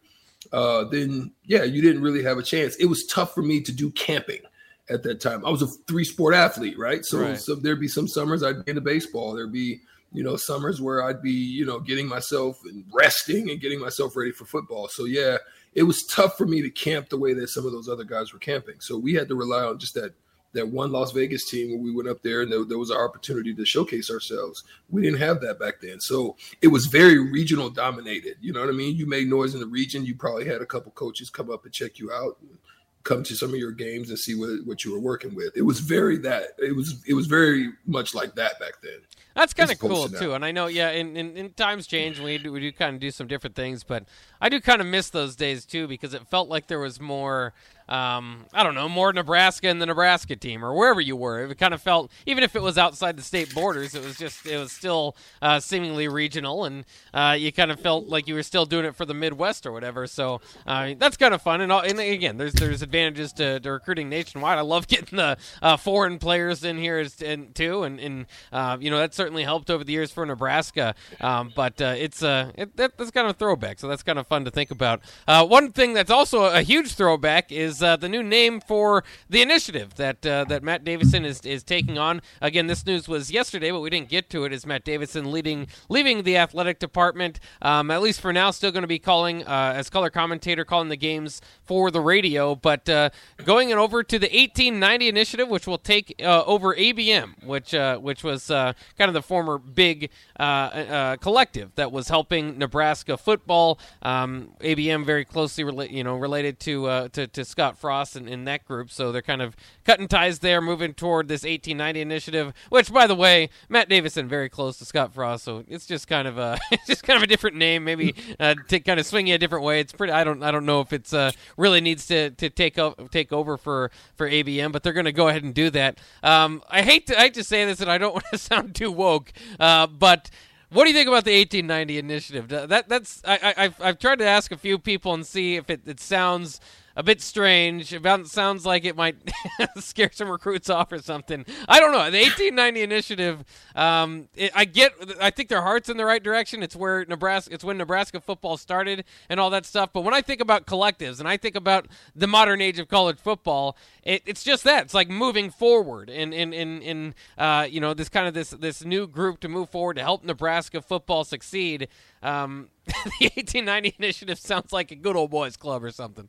uh, 0.51 0.86
then 0.86 1.31
yeah, 1.43 1.63
you 1.63 1.81
didn't 1.81 2.01
really 2.01 2.24
have 2.24 2.38
a 2.38 2.43
chance. 2.43 2.75
It 2.77 2.86
was 2.86 3.05
tough 3.05 3.33
for 3.33 3.43
me 3.43 3.62
to 3.62 3.71
do 3.71 3.91
camping 3.91 4.41
at 4.89 5.03
that 5.03 5.21
time. 5.21 5.45
I 5.45 5.50
was 5.50 5.62
a 5.62 5.67
three 5.67 6.03
sport 6.03 6.33
athlete, 6.33 6.77
right? 6.77 7.05
So, 7.05 7.19
right. 7.19 7.39
so 7.39 7.55
there'd 7.55 7.79
be 7.79 7.88
some 7.88 8.07
summers 8.07 8.41
I'd 8.41 8.65
be 8.65 8.71
into 8.71 8.81
baseball. 8.81 9.33
There'd 9.33 9.51
be 9.51 9.81
you 10.12 10.24
know 10.24 10.36
summers 10.36 10.81
where 10.81 11.03
I'd 11.03 11.21
be 11.21 11.31
you 11.31 11.65
know 11.65 11.79
getting 11.79 12.07
myself 12.07 12.59
and 12.65 12.83
resting 12.91 13.51
and 13.51 13.62
getting 13.62 13.79
myself 13.79 14.15
ready 14.15 14.31
for 14.31 14.45
football. 14.45 14.88
So 14.88 15.05
yeah, 15.05 15.38
it 15.73 15.83
was 15.83 16.05
tough 16.05 16.38
for 16.38 16.45
me 16.45 16.61
to 16.61 16.69
camp 16.69 17.09
the 17.09 17.17
way 17.17 17.33
that 17.33 17.49
some 17.49 17.65
of 17.65 17.71
those 17.71 17.89
other 17.89 18.03
guys 18.03 18.33
were 18.33 18.39
camping. 18.39 18.79
So 18.79 18.97
we 18.97 19.13
had 19.13 19.27
to 19.29 19.35
rely 19.35 19.63
on 19.63 19.79
just 19.79 19.93
that 19.95 20.13
that 20.53 20.67
one 20.67 20.91
Las 20.91 21.11
Vegas 21.11 21.47
team 21.47 21.69
where 21.69 21.79
we 21.79 21.93
went 21.93 22.09
up 22.09 22.23
there 22.23 22.41
and 22.41 22.51
there, 22.51 22.63
there 22.65 22.79
was 22.79 22.89
our 22.89 23.07
opportunity 23.07 23.53
to 23.53 23.65
showcase 23.65 24.09
ourselves. 24.09 24.63
We 24.89 25.03
didn't 25.03 25.19
have 25.19 25.41
that 25.41 25.59
back 25.59 25.75
then. 25.79 25.99
So 25.99 26.38
it 26.61 26.69
was 26.69 26.88
very 26.88 27.19
regional 27.19 27.69
dominated. 27.69 28.38
You 28.41 28.53
know 28.53 28.61
what 28.61 28.69
I 28.69 28.73
mean? 28.73 28.95
You 28.95 29.05
made 29.05 29.27
noise 29.27 29.53
in 29.53 29.59
the 29.59 29.67
region. 29.67 30.05
You 30.05 30.15
probably 30.15 30.45
had 30.45 30.61
a 30.61 30.65
couple 30.65 30.91
coaches 30.93 31.29
come 31.29 31.51
up 31.51 31.65
and 31.65 31.73
check 31.73 31.99
you 31.99 32.11
out. 32.11 32.38
And, 32.41 32.57
come 33.03 33.23
to 33.23 33.35
some 33.35 33.49
of 33.49 33.55
your 33.55 33.71
games 33.71 34.09
and 34.09 34.19
see 34.19 34.35
what, 34.35 34.65
what 34.65 34.83
you 34.83 34.91
were 34.91 34.99
working 34.99 35.33
with. 35.33 35.55
It 35.55 35.61
was 35.61 35.79
very 35.79 36.17
that 36.19 36.49
it 36.57 36.75
was 36.75 37.03
it 37.07 37.13
was 37.13 37.27
very 37.27 37.69
much 37.85 38.13
like 38.13 38.35
that 38.35 38.59
back 38.59 38.81
then. 38.81 38.99
That's 39.35 39.53
kind 39.53 39.71
of 39.71 39.79
cool 39.79 40.09
too. 40.09 40.33
And 40.33 40.43
I 40.43 40.51
know, 40.51 40.67
yeah, 40.67 40.89
in, 40.91 41.15
in, 41.15 41.37
in 41.37 41.51
times 41.51 41.87
change, 41.87 42.19
we 42.19 42.37
do, 42.37 42.51
we 42.51 42.59
do 42.59 42.71
kind 42.73 42.95
of 42.95 42.99
do 42.99 43.09
some 43.09 43.27
different 43.27 43.55
things, 43.55 43.85
but 43.85 44.03
I 44.41 44.49
do 44.49 44.59
kind 44.59 44.81
of 44.81 44.87
miss 44.87 45.09
those 45.11 45.37
days 45.37 45.65
too 45.65 45.87
because 45.87 46.13
it 46.13 46.27
felt 46.27 46.49
like 46.49 46.67
there 46.67 46.79
was 46.79 46.99
more 46.99 47.53
um, 47.89 48.46
I 48.53 48.62
don't 48.63 48.75
know, 48.75 48.88
more 48.88 49.12
Nebraska 49.12 49.67
and 49.67 49.81
the 49.81 49.88
Nebraska 49.88 50.36
team 50.36 50.63
or 50.63 50.74
wherever 50.74 51.01
you 51.01 51.15
were. 51.15 51.46
It 51.46 51.58
kind 51.58 51.74
of 51.74 51.81
felt, 51.81 52.12
even 52.27 52.43
if 52.43 52.55
it 52.55 52.62
was 52.62 52.77
outside 52.77 53.17
the 53.17 53.24
state 53.24 53.53
borders, 53.53 53.96
it 53.96 54.03
was 54.03 54.15
just, 54.15 54.46
it 54.46 54.58
was 54.58 54.72
still 54.72 55.17
uh, 55.41 55.60
seemingly 55.60 56.08
regional, 56.08 56.65
and 56.65 56.86
uh, 57.13 57.36
you 57.38 57.51
kind 57.51 57.72
of 57.72 57.79
felt 57.79 58.08
like 58.08 58.27
you 58.27 58.36
were 58.36 58.43
still 58.43 58.67
doing 58.67 58.86
it 58.86 58.96
for 58.96 59.05
the 59.05 59.15
Midwest 59.15 59.65
or 59.65 59.72
whatever. 59.72 60.05
So 60.05 60.39
uh, 60.67 60.93
that's 61.00 61.17
kind 61.17 61.34
of 61.34 61.41
fun. 61.41 61.62
And, 61.62 61.72
and, 61.72 62.00
again, 62.00 62.38
there's 62.38 62.53
there's 62.53 62.84
advantages 62.84 63.34
to, 63.34 63.60
to 63.60 63.72
recruiting 63.72 64.08
nationwide. 64.08 64.60
I 64.60 64.62
love 64.62 64.88
getting 64.88 65.17
the 65.17 65.38
uh, 65.62 65.77
foreign 65.77 66.19
players 66.19 66.63
in 66.63 66.77
here 66.77 67.00
as, 67.00 67.19
and, 67.22 67.53
too, 67.55 67.84
and, 67.84 68.00
and 68.00 68.25
uh, 68.51 68.77
you 68.79 68.91
know 68.91 69.00
that 69.00 69.15
certainly 69.15 69.43
helped 69.43 69.72
over 69.72 69.84
the 69.84 69.93
years 69.93 70.12
for 70.12 70.25
Nebraska. 70.25 70.93
Um, 71.19 71.51
but 71.55 71.81
uh, 71.81 71.96
it's 71.98 72.22
uh, 72.22 72.51
it, 72.55 72.77
that, 72.77 72.98
that's 72.98 73.12
kind 73.12 73.27
of 73.27 73.36
a 73.36 73.39
throwback, 73.39 73.79
so 73.79 73.88
that's 73.88 74.03
kind 74.03 74.19
of 74.19 74.27
fun 74.27 74.46
to 74.46 74.51
think 74.51 74.69
about. 74.69 75.01
one 75.27 75.72
thing 75.72 75.93
that's 75.93 76.12
also 76.12 76.46
a 76.46 76.62
huge 76.62 76.93
throwback 76.93 77.51
is 77.51 77.78
uh, 77.81 77.95
the 77.98 78.09
new 78.09 78.24
name 78.24 78.59
for 78.62 79.03
the 79.29 79.41
initiative 79.41 79.95
that 79.95 80.25
uh, 80.25 80.43
that 80.45 80.63
Matt 80.63 80.83
Davison 80.83 81.25
is, 81.25 81.41
is 81.41 81.63
taking 81.63 81.98
on. 81.98 82.21
Again, 82.41 82.67
this 82.67 82.86
news 82.86 83.07
was 83.07 83.31
yesterday, 83.31 83.71
but 83.71 83.79
we 83.81 83.89
didn't 83.89 84.09
get 84.09 84.29
to 84.31 84.45
it. 84.45 84.53
Is 84.53 84.65
Matt 84.65 84.83
Davison 84.83 85.31
leading 85.31 85.67
leaving 85.89 86.24
the 86.24 86.38
athletic 86.38 86.79
department? 86.79 87.39
Um, 87.62 87.91
at 87.91 88.01
least 88.01 88.21
for 88.21 88.33
now, 88.33 88.51
still 88.51 88.71
going 88.71 88.83
to 88.83 88.88
be 88.88 89.00
calling 89.00 89.45
uh, 89.45 89.74
as 89.75 89.89
color 89.89 90.09
commentator, 90.09 90.65
calling 90.65 90.89
the 90.89 90.98
games 90.98 91.41
for 91.63 91.91
the 91.91 92.01
radio, 92.01 92.55
but 92.55 92.88
uh, 92.89 93.09
going 93.43 93.71
and 93.71 93.79
over 93.79 94.03
to 94.03 94.19
the 94.19 94.27
1890 94.27 95.07
initiative, 95.07 95.48
which 95.48 95.67
will 95.67 95.77
take 95.77 96.15
uh, 96.24 96.43
over 96.45 96.75
ABM, 96.75 97.43
which 97.43 97.74
uh, 97.74 97.98
which 97.98 98.24
was 98.24 98.48
kind 98.48 98.75
of 99.00 99.13
the 99.13 99.21
former 99.21 99.57
big 99.57 100.09
collective 100.38 101.75
that 101.75 101.91
was 101.91 102.09
helping 102.09 102.57
Nebraska 102.57 103.17
football. 103.17 103.79
Um, 104.01 104.53
ABM 104.62 105.05
very 105.05 105.25
closely, 105.25 105.63
rela- 105.63 105.91
you 105.91 106.03
know, 106.03 106.15
related 106.17 106.59
to 106.62 107.09
to, 107.09 107.27
to 107.27 107.45
Scott. 107.45 107.68
Frost 107.77 108.15
in, 108.15 108.27
in 108.27 108.45
that 108.45 108.65
group, 108.65 108.91
so 108.91 109.11
they're 109.11 109.21
kind 109.21 109.41
of 109.41 109.55
cutting 109.85 110.07
ties 110.07 110.39
there, 110.39 110.61
moving 110.61 110.93
toward 110.93 111.27
this 111.27 111.43
1890 111.43 112.01
initiative. 112.01 112.53
Which, 112.69 112.91
by 112.91 113.07
the 113.07 113.15
way, 113.15 113.49
Matt 113.67 113.89
Davison 113.89 114.27
very 114.27 114.49
close 114.49 114.77
to 114.77 114.85
Scott 114.85 115.13
Frost, 115.13 115.43
so 115.43 115.63
it's 115.67 115.85
just 115.85 116.07
kind 116.07 116.27
of 116.27 116.38
a 116.38 116.59
it's 116.71 116.88
just 116.88 117.03
kind 117.03 117.17
of 117.17 117.23
a 117.23 117.27
different 117.27 117.57
name, 117.57 117.83
maybe 117.83 118.15
uh, 118.39 118.55
to 118.67 118.79
kind 118.79 118.99
of 118.99 119.05
swing 119.05 119.27
you 119.27 119.35
a 119.35 119.38
different 119.38 119.63
way. 119.63 119.79
It's 119.79 119.93
pretty. 119.93 120.13
I 120.13 120.23
don't 120.23 120.41
I 120.43 120.51
don't 120.51 120.65
know 120.65 120.81
if 120.81 120.93
it's 120.93 121.13
uh, 121.13 121.31
really 121.57 121.81
needs 121.81 122.07
to, 122.07 122.31
to 122.31 122.49
take 122.49 122.79
take 123.11 123.33
over 123.33 123.57
for 123.57 123.91
for 124.15 124.29
ABM, 124.29 124.71
but 124.71 124.83
they're 124.83 124.93
going 124.93 125.05
to 125.05 125.11
go 125.11 125.27
ahead 125.27 125.43
and 125.43 125.53
do 125.53 125.69
that. 125.71 125.99
Um, 126.23 126.63
I 126.69 126.81
hate 126.81 127.07
to 127.07 127.17
I 127.17 127.23
hate 127.23 127.33
to 127.35 127.43
say 127.43 127.65
this, 127.65 127.81
and 127.81 127.91
I 127.91 127.97
don't 127.97 128.13
want 128.13 128.25
to 128.31 128.38
sound 128.38 128.75
too 128.75 128.91
woke, 128.91 129.31
uh, 129.59 129.88
but 129.88 130.29
what 130.71 130.83
do 130.83 130.91
you 130.91 130.95
think 130.95 131.07
about 131.07 131.25
the 131.25 131.35
1890 131.35 131.97
initiative? 131.97 132.47
That 132.49 132.88
that's 132.88 133.21
I 133.25 133.53
have 133.57 133.81
I've 133.81 133.99
tried 133.99 134.19
to 134.19 134.25
ask 134.25 134.51
a 134.51 134.57
few 134.57 134.77
people 134.77 135.13
and 135.13 135.25
see 135.25 135.55
if 135.55 135.69
it, 135.69 135.81
it 135.88 135.99
sounds 135.99 136.61
a 136.96 137.03
bit 137.03 137.22
strange. 137.22 137.93
About 137.93 138.27
sounds 138.27 138.65
like 138.65 138.86
it 138.86 138.96
might 138.96 139.15
scare 139.77 140.12
some 140.13 140.29
recruits 140.29 140.69
off 140.69 140.91
or 140.91 141.00
something. 141.00 141.46
I 141.67 141.79
don't 141.79 141.91
know. 141.91 142.10
The 142.10 142.22
1890 142.22 142.81
initiative. 142.81 143.43
Um, 143.75 144.27
it, 144.36 144.51
I 144.55 144.65
get. 144.65 144.93
I 145.22 145.29
think 145.29 145.50
their 145.50 145.62
heart's 145.62 145.89
in 145.89 145.98
the 145.98 146.05
right 146.05 146.22
direction. 146.22 146.63
It's 146.63 146.75
where 146.75 147.05
Nebraska. 147.05 147.53
It's 147.53 147.63
when 147.63 147.77
Nebraska 147.77 148.19
football 148.19 148.58
started 148.58 149.05
and 149.29 149.39
all 149.39 149.50
that 149.51 149.65
stuff. 149.65 149.91
But 149.93 150.01
when 150.01 150.13
I 150.13 150.22
think 150.22 150.41
about 150.41 150.65
collectives 150.65 151.19
and 151.19 151.27
I 151.27 151.38
think 151.38 151.55
about 151.55 151.88
the 152.15 152.27
modern 152.27 152.62
age 152.62 152.79
of 152.79 152.88
college 152.88 153.19
football, 153.19 153.77
it, 154.03 154.24
it's 154.25 154.43
just 154.43 154.63
that. 154.63 154.84
It's 154.84 154.93
like 154.93 155.10
moving 155.10 155.50
forward 155.50 156.10
in 156.10 156.34
in 156.34 156.53
in, 156.53 156.81
in 156.81 157.15
uh, 157.38 157.67
you 157.69 157.79
know 157.79 157.93
this 157.93 158.10
kind 158.10 158.27
of 158.27 158.34
this 158.34 158.51
this 158.51 158.84
new 158.84 159.08
group 159.08 159.39
to 159.41 159.48
move 159.48 159.69
forward 159.69 159.96
to 159.96 160.01
help 160.01 160.24
Nebraska 160.24 160.81
football 160.81 161.24
succeed. 161.24 161.88
Um, 162.21 162.69
the 162.85 163.29
1890 163.35 163.95
initiative 163.97 164.39
sounds 164.39 164.73
like 164.73 164.91
a 164.91 164.95
good 164.95 165.15
old 165.15 165.31
boys 165.31 165.55
club 165.55 165.83
or 165.83 165.91
something. 165.91 166.27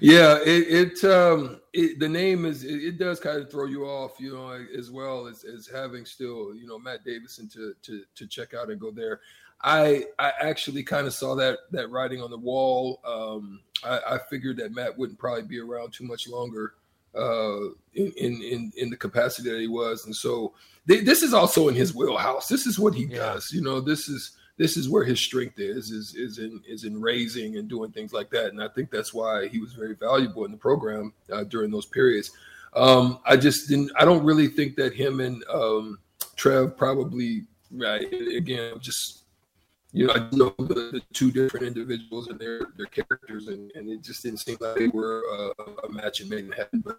yeah, 0.01 0.39
it, 0.45 0.99
it, 1.03 1.05
um, 1.05 1.61
it, 1.73 1.99
the 2.01 2.09
name 2.09 2.45
is 2.45 2.65
it, 2.65 2.83
it, 2.83 2.99
does 2.99 3.21
kind 3.21 3.41
of 3.41 3.51
throw 3.51 3.65
you 3.65 3.85
off, 3.85 4.19
you 4.19 4.35
know, 4.35 4.67
as 4.77 4.91
well 4.91 5.27
as, 5.27 5.45
as 5.45 5.69
having 5.69 6.05
still, 6.05 6.55
you 6.55 6.67
know, 6.67 6.79
Matt 6.79 7.05
Davison 7.05 7.49
to 7.51 7.75
to 7.83 8.03
to 8.17 8.27
check 8.27 8.55
out 8.55 8.71
and 8.71 8.81
go 8.81 8.91
there. 8.91 9.21
I 9.63 10.07
I 10.19 10.33
actually 10.41 10.83
kind 10.83 11.07
of 11.07 11.15
saw 11.15 11.37
that 11.37 11.59
that 11.71 11.91
writing 11.91 12.21
on 12.21 12.31
the 12.31 12.39
wall. 12.39 13.01
Um, 13.05 13.61
I, 13.85 14.01
I 14.15 14.19
figured 14.29 14.57
that 14.57 14.75
Matt 14.75 14.99
wouldn't 14.99 15.19
probably 15.19 15.43
be 15.43 15.61
around 15.61 15.93
too 15.93 16.05
much 16.05 16.29
longer 16.29 16.75
uh, 17.17 17.69
in, 17.95 18.13
in 18.17 18.73
in 18.77 18.91
the 18.91 18.97
capacity 18.97 19.51
that 19.51 19.61
he 19.61 19.69
was, 19.69 20.05
and 20.05 20.15
so 20.15 20.53
they, 20.87 21.01
this 21.01 21.23
is 21.23 21.35
also 21.35 21.69
in 21.69 21.75
his 21.75 21.95
wheelhouse. 21.95 22.49
This 22.49 22.67
is 22.67 22.79
what 22.79 22.95
he 22.95 23.05
yeah. 23.05 23.19
does. 23.19 23.51
You 23.53 23.63
know, 23.63 23.81
this 23.81 24.09
is 24.09 24.37
this 24.57 24.77
is 24.77 24.89
where 24.89 25.05
his 25.05 25.21
strength 25.21 25.59
is 25.59 25.91
is 25.91 26.15
is 26.15 26.39
in 26.39 26.63
is 26.67 26.85
in 26.85 27.01
raising 27.01 27.57
and 27.57 27.69
doing 27.69 27.91
things 27.91 28.13
like 28.13 28.31
that. 28.31 28.47
And 28.47 28.63
I 28.63 28.69
think 28.69 28.91
that's 28.91 29.13
why 29.13 29.49
he 29.49 29.59
was 29.59 29.73
very 29.73 29.95
valuable 29.95 30.45
in 30.45 30.53
the 30.53 30.57
program 30.57 31.13
uh, 31.33 31.45
during 31.45 31.71
those 31.71 31.87
periods. 31.87 32.31
Um, 32.75 33.19
I 33.25 33.37
just 33.37 33.69
didn't. 33.69 33.93
I 33.97 34.05
don't 34.05 34.25
really 34.25 34.49
think 34.49 34.77
that 34.77 34.95
him 34.95 35.21
and 35.21 35.45
um, 35.53 35.99
Trev 36.37 36.77
probably 36.77 37.45
right 37.71 38.07
again 38.37 38.75
just 38.81 39.24
you 39.95 40.09
know, 40.09 40.13
I 40.13 40.29
know 40.33 40.53
the, 40.59 40.75
the, 40.75 41.03
two 41.13 41.31
different 41.31 41.67
individuals 41.67 42.27
and 42.27 42.39
their 42.39 42.63
their 42.77 42.87
characters, 42.87 43.47
and, 43.47 43.71
and 43.77 43.89
it 43.89 44.03
just 44.03 44.25
didn't 44.25 44.41
seem 44.41 44.57
like 44.61 44.75
they 44.75 44.89
were 44.89 45.23
a 45.85 45.89
match 45.89 46.21
and 46.21 46.29
made 46.29 46.45
in 46.45 46.53
heaven. 46.53 46.85
But 46.85 46.99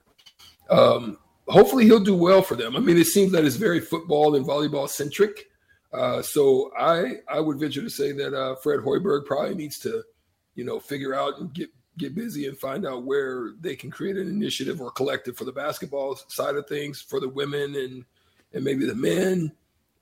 um, 0.70 1.18
hopefully, 1.46 1.84
he'll 1.84 2.00
do 2.00 2.16
well 2.16 2.42
for 2.42 2.56
them. 2.56 2.74
I 2.74 2.80
mean, 2.80 2.98
it 2.98 3.08
seems 3.08 3.34
that 3.34 3.44
it's 3.44 3.58
very 3.58 3.82
football 3.82 4.36
and 4.36 4.46
volleyball 4.46 4.88
centric. 4.88 5.50
Uh, 5.92 6.22
so 6.22 6.72
I 6.80 7.16
I 7.28 7.42
would 7.42 7.60
venture 7.60 7.82
to 7.82 7.90
say 7.90 8.14
that 8.14 8.34
uh, 8.34 8.56
Fred 8.56 8.80
Hoiberg 8.80 9.26
probably 9.26 9.56
needs 9.56 9.78
to, 9.80 10.02
you 10.56 10.64
know, 10.64 10.80
figure 10.80 11.14
out 11.14 11.38
and 11.40 11.54
get 11.54 11.70
get 11.98 12.16
busy 12.16 12.48
and 12.48 12.58
find 12.58 12.88
out 12.88 13.04
where 13.04 13.52
they 13.60 13.76
can 13.76 13.92
create 13.92 14.16
an 14.16 14.30
initiative 14.30 14.80
or 14.80 14.90
collective 14.90 15.36
for 15.36 15.44
the 15.44 15.52
basketball 15.52 16.16
side 16.30 16.56
of 16.56 16.66
things 16.68 17.02
for 17.02 17.20
the 17.20 17.30
women 17.30 17.76
and 17.76 18.06
and 18.54 18.64
maybe 18.64 18.86
the 18.86 18.96
men. 18.96 19.52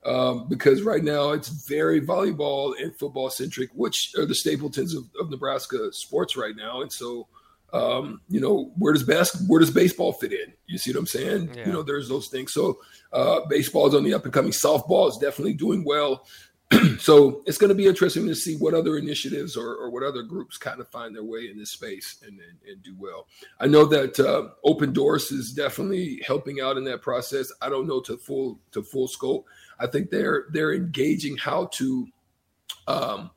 Um, 0.06 0.48
because 0.48 0.82
right 0.82 1.02
now 1.02 1.30
it's 1.30 1.48
very 1.48 2.00
volleyball 2.00 2.74
and 2.78 2.94
football 2.94 3.30
centric, 3.30 3.70
which 3.74 4.12
are 4.18 4.26
the 4.26 4.34
stapletons 4.34 4.94
of, 4.94 5.04
of 5.18 5.30
Nebraska 5.30 5.90
sports 5.92 6.36
right 6.36 6.54
now. 6.54 6.82
And 6.82 6.92
so 6.92 7.26
um, 7.74 8.20
you 8.28 8.40
know, 8.40 8.70
where 8.78 8.92
does 8.92 9.02
bas- 9.02 9.44
where 9.48 9.58
does 9.58 9.70
baseball 9.70 10.12
fit 10.12 10.32
in? 10.32 10.52
You 10.66 10.78
see 10.78 10.92
what 10.92 11.00
I'm 11.00 11.06
saying? 11.06 11.50
Yeah. 11.54 11.66
You 11.66 11.72
know, 11.72 11.82
there's 11.82 12.08
those 12.08 12.28
things. 12.28 12.52
So 12.52 12.78
uh, 13.12 13.40
baseball 13.48 13.88
is 13.88 13.94
on 13.94 14.04
the 14.04 14.14
up 14.14 14.24
and 14.24 14.32
coming. 14.32 14.52
Softball 14.52 15.08
is 15.08 15.18
definitely 15.18 15.54
doing 15.54 15.84
well. 15.84 16.24
so 16.98 17.42
it's 17.46 17.58
going 17.58 17.68
to 17.68 17.74
be 17.74 17.86
interesting 17.86 18.26
to 18.26 18.34
see 18.34 18.56
what 18.56 18.74
other 18.74 18.96
initiatives 18.96 19.56
or, 19.56 19.74
or, 19.74 19.90
what 19.90 20.02
other 20.02 20.22
groups 20.22 20.56
kind 20.56 20.80
of 20.80 20.88
find 20.88 21.14
their 21.14 21.22
way 21.22 21.48
in 21.50 21.58
this 21.58 21.72
space 21.72 22.22
and, 22.26 22.40
and, 22.40 22.58
and 22.66 22.82
do 22.82 22.96
well. 22.98 23.26
I 23.60 23.66
know 23.66 23.84
that 23.84 24.18
uh, 24.18 24.86
Doors 24.86 25.30
is 25.30 25.52
definitely 25.52 26.22
helping 26.26 26.60
out 26.60 26.78
in 26.78 26.84
that 26.84 27.02
process. 27.02 27.52
I 27.60 27.68
don't 27.68 27.86
know 27.86 28.00
to 28.02 28.16
full 28.16 28.60
to 28.72 28.82
full 28.82 29.08
scope. 29.08 29.46
I 29.80 29.86
think 29.86 30.10
they're 30.10 30.46
they're 30.50 30.74
engaging 30.74 31.36
how 31.36 31.66
to 31.74 32.06
um, 32.86 33.30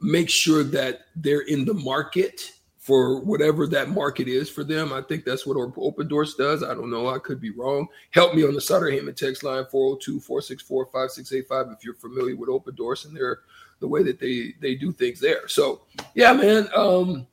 make 0.00 0.30
sure 0.30 0.62
that 0.62 1.00
they're 1.16 1.42
in 1.42 1.64
the 1.64 1.74
market 1.74 2.52
for 2.88 3.20
whatever 3.20 3.66
that 3.66 3.90
market 3.90 4.28
is 4.28 4.48
for 4.48 4.64
them. 4.64 4.94
I 4.94 5.02
think 5.02 5.24
that's 5.26 5.46
what 5.46 5.58
Open 5.76 6.08
Doors 6.08 6.36
does. 6.36 6.62
I 6.62 6.72
don't 6.72 6.90
know. 6.90 7.08
I 7.08 7.18
could 7.18 7.38
be 7.38 7.50
wrong. 7.50 7.86
Help 8.12 8.34
me 8.34 8.46
on 8.46 8.54
the 8.54 8.62
Sutter 8.62 8.86
Heyman 8.86 9.14
text 9.14 9.42
line 9.42 9.66
402 9.70 10.20
464 10.20 10.86
5685 10.86 11.76
if 11.76 11.84
you're 11.84 11.92
familiar 11.92 12.34
with 12.34 12.48
Open 12.48 12.74
Doors 12.74 13.04
and 13.04 13.14
their 13.14 13.40
the 13.80 13.88
way 13.88 14.02
that 14.02 14.18
they 14.18 14.54
they 14.60 14.74
do 14.74 14.90
things 14.92 15.20
there. 15.20 15.46
So 15.48 15.82
yeah, 16.14 16.32
man. 16.32 16.68
Um, 16.74 17.26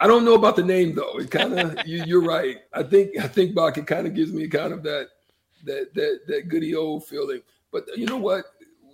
I 0.00 0.06
don't 0.06 0.24
know 0.24 0.34
about 0.34 0.56
the 0.56 0.62
name 0.62 0.94
though. 0.94 1.18
It 1.18 1.30
kind 1.30 1.58
of 1.58 1.78
you, 1.86 2.20
are 2.20 2.24
right. 2.24 2.58
I 2.72 2.82
think 2.82 3.18
I 3.18 3.28
think 3.28 3.54
Bach 3.54 3.78
it 3.78 3.86
kind 3.86 4.06
of 4.06 4.14
gives 4.14 4.32
me 4.32 4.46
kind 4.46 4.72
of 4.72 4.82
that 4.82 5.08
that 5.64 5.94
that 5.94 6.20
that 6.26 6.48
goody 6.48 6.74
old 6.74 7.06
feeling. 7.06 7.40
But 7.72 7.84
you 7.96 8.06
know 8.06 8.16
what? 8.16 8.44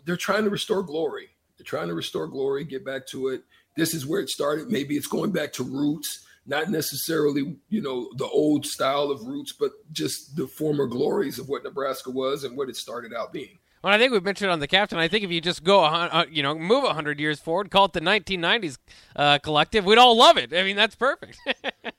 They're 0.05 0.17
trying 0.17 0.45
to 0.45 0.51
restore 0.51 0.83
glory. 0.83 1.29
They're 1.57 1.65
trying 1.65 1.89
to 1.89 1.95
restore 1.95 2.27
glory, 2.27 2.65
get 2.65 2.85
back 2.85 3.07
to 3.09 3.29
it 3.29 3.43
this 3.77 3.95
is 3.95 4.07
where 4.07 4.21
it 4.21 4.29
started. 4.29 4.71
Maybe 4.71 4.97
it's 4.97 5.07
going 5.07 5.33
back 5.33 5.53
to 5.55 5.65
roots, 5.65 6.27
not 6.47 6.71
necessarily, 6.71 7.57
you 7.69 7.83
know, 7.83 8.11
the 8.17 8.27
old 8.27 8.67
style 8.67 9.11
of 9.11 9.27
roots, 9.27 9.53
but 9.53 9.73
just 9.93 10.37
the 10.37 10.47
former 10.47 10.87
glories 10.87 11.39
of 11.39 11.49
what 11.49 11.65
Nebraska 11.65 12.11
was 12.11 12.45
and 12.45 12.57
what 12.57 12.69
it 12.69 12.77
started 12.77 13.13
out 13.13 13.33
being. 13.33 13.59
Well, 13.83 13.93
I 13.93 13.99
think 13.99 14.13
we've 14.13 14.25
mentioned 14.25 14.51
on 14.51 14.61
the 14.61 14.67
captain. 14.67 14.99
I 14.99 15.09
think 15.09 15.25
if 15.25 15.31
you 15.31 15.43
just 15.43 15.63
go, 15.63 15.85
uh, 15.85 16.25
you 16.31 16.43
know, 16.43 16.55
move 16.55 16.85
hundred 16.85 17.21
years 17.21 17.39
forward, 17.39 17.71
call 17.71 17.85
it 17.87 17.93
the 17.93 18.01
1990s 18.01 18.79
uh, 19.15 19.39
collective, 19.41 19.85
we'd 19.85 19.99
all 19.99 20.17
love 20.17 20.39
it. 20.39 20.55
I 20.55 20.63
mean, 20.63 20.77
that's 20.77 20.95
perfect. 20.95 21.39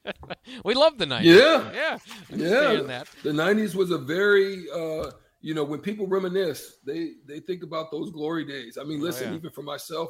we 0.66 0.74
love 0.74 0.98
the 0.98 1.06
90s. 1.06 1.24
Yeah, 1.24 1.72
yeah, 1.74 1.98
yeah. 2.30 3.04
The 3.22 3.30
90s 3.30 3.76
was 3.76 3.92
a 3.92 4.00
very, 4.00 4.66
uh, 4.74 5.12
you 5.46 5.54
know, 5.54 5.64
when 5.64 5.80
people 5.80 6.08
reminisce, 6.08 6.80
they 6.84 7.12
they 7.28 7.40
think 7.40 7.62
about 7.62 7.92
those 7.92 8.10
glory 8.10 8.46
days. 8.46 8.80
I 8.82 8.84
mean, 8.84 9.00
listen, 9.00 9.28
oh, 9.28 9.30
yeah. 9.30 9.38
even 9.38 9.52
for 9.52 9.62
myself, 9.62 10.10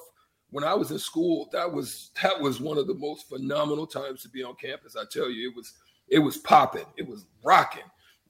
when 0.49 0.63
I 0.63 0.73
was 0.73 0.91
in 0.91 0.97
school, 0.97 1.49
that 1.51 1.69
was 1.69 2.11
that 2.23 2.39
was 2.39 2.61
one 2.61 2.77
of 2.77 2.87
the 2.87 2.93
most 2.93 3.27
phenomenal 3.27 3.85
times 3.85 4.21
to 4.21 4.29
be 4.29 4.43
on 4.43 4.55
campus. 4.55 4.95
I 4.95 5.03
tell 5.11 5.29
you, 5.29 5.49
it 5.49 5.53
was 5.53 5.73
it 6.07 6.19
was 6.19 6.37
popping, 6.37 6.85
it 6.95 7.05
was 7.05 7.25
rocking, 7.43 7.83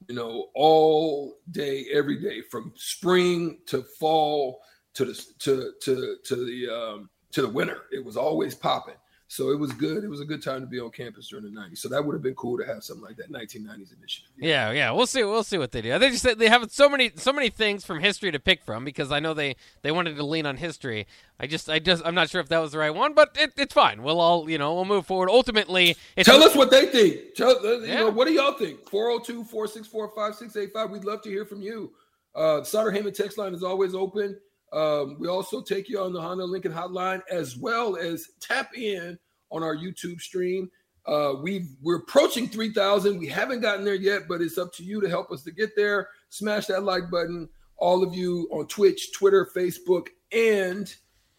you 0.08 0.16
know, 0.16 0.48
all 0.56 1.38
day, 1.52 1.86
every 1.92 2.20
day, 2.20 2.42
from 2.50 2.72
spring 2.74 3.58
to 3.66 3.84
fall 4.00 4.60
to 4.94 5.04
the 5.04 5.26
to 5.38 5.74
to 5.82 6.16
to 6.24 6.34
the 6.34 6.68
um, 6.68 7.08
to 7.30 7.42
the 7.42 7.48
winter. 7.48 7.82
It 7.92 8.04
was 8.04 8.16
always 8.16 8.56
popping. 8.56 8.96
So 9.28 9.50
it 9.50 9.58
was 9.58 9.72
good. 9.72 10.04
It 10.04 10.08
was 10.08 10.20
a 10.20 10.24
good 10.24 10.40
time 10.40 10.60
to 10.60 10.68
be 10.68 10.78
on 10.78 10.90
campus 10.90 11.28
during 11.28 11.44
the 11.44 11.50
'90s. 11.50 11.78
So 11.78 11.88
that 11.88 12.04
would 12.04 12.12
have 12.12 12.22
been 12.22 12.36
cool 12.36 12.56
to 12.58 12.64
have 12.64 12.84
something 12.84 13.04
like 13.04 13.16
that 13.16 13.32
1990s 13.32 13.92
initiative. 13.96 14.30
Yeah, 14.38 14.70
yeah. 14.70 14.92
We'll 14.92 15.08
see. 15.08 15.24
We'll 15.24 15.42
see 15.42 15.58
what 15.58 15.72
they 15.72 15.82
do. 15.82 15.98
They 15.98 16.10
just 16.10 16.22
said 16.22 16.38
they 16.38 16.48
have 16.48 16.70
so 16.70 16.88
many 16.88 17.10
so 17.16 17.32
many 17.32 17.50
things 17.50 17.84
from 17.84 17.98
history 17.98 18.30
to 18.30 18.38
pick 18.38 18.62
from 18.62 18.84
because 18.84 19.10
I 19.10 19.18
know 19.18 19.34
they 19.34 19.56
they 19.82 19.90
wanted 19.90 20.14
to 20.16 20.24
lean 20.24 20.46
on 20.46 20.56
history. 20.56 21.08
I 21.40 21.48
just 21.48 21.68
I 21.68 21.80
just 21.80 22.06
I'm 22.06 22.14
not 22.14 22.30
sure 22.30 22.40
if 22.40 22.48
that 22.50 22.60
was 22.60 22.70
the 22.70 22.78
right 22.78 22.94
one, 22.94 23.14
but 23.14 23.36
it, 23.36 23.52
it's 23.56 23.74
fine. 23.74 24.04
We'll 24.04 24.20
all 24.20 24.48
you 24.48 24.58
know 24.58 24.74
we'll 24.74 24.84
move 24.84 25.06
forward. 25.06 25.28
Ultimately, 25.28 25.96
tell 26.18 26.44
us 26.44 26.54
what 26.54 26.70
they 26.70 26.86
think. 26.86 27.34
Tell, 27.34 27.50
uh, 27.50 27.78
you 27.78 27.86
yeah. 27.86 27.98
know 28.00 28.10
what 28.10 28.28
do 28.28 28.32
y'all 28.32 28.52
think? 28.52 28.84
402-464-5685. 28.90 30.90
We'd 30.90 31.04
love 31.04 31.22
to 31.22 31.30
hear 31.30 31.44
from 31.44 31.62
you. 31.62 31.90
Uh, 32.34 32.62
Sutter 32.62 32.92
Heyman 32.92 33.14
text 33.14 33.38
line 33.38 33.54
is 33.54 33.64
always 33.64 33.94
open. 33.94 34.38
Um, 34.72 35.16
we 35.18 35.28
also 35.28 35.62
take 35.62 35.88
you 35.88 36.00
on 36.00 36.12
the 36.12 36.20
Honda 36.20 36.44
Lincoln 36.44 36.72
hotline 36.72 37.22
as 37.30 37.56
well 37.56 37.96
as 37.96 38.28
tap 38.40 38.76
in 38.76 39.18
on 39.50 39.62
our 39.62 39.76
YouTube 39.76 40.20
stream. 40.20 40.70
Uh, 41.06 41.34
we 41.40 41.66
we're 41.82 41.96
approaching 41.96 42.48
3,000. 42.48 43.18
We 43.18 43.28
haven't 43.28 43.60
gotten 43.60 43.84
there 43.84 43.94
yet, 43.94 44.22
but 44.28 44.40
it's 44.40 44.58
up 44.58 44.72
to 44.74 44.82
you 44.82 45.00
to 45.00 45.08
help 45.08 45.30
us 45.30 45.42
to 45.44 45.52
get 45.52 45.76
there. 45.76 46.08
Smash 46.30 46.66
that 46.66 46.82
like 46.82 47.10
button. 47.10 47.48
All 47.76 48.02
of 48.02 48.14
you 48.14 48.48
on 48.50 48.66
Twitch, 48.66 49.12
Twitter, 49.12 49.48
Facebook, 49.54 50.08
and 50.32 50.92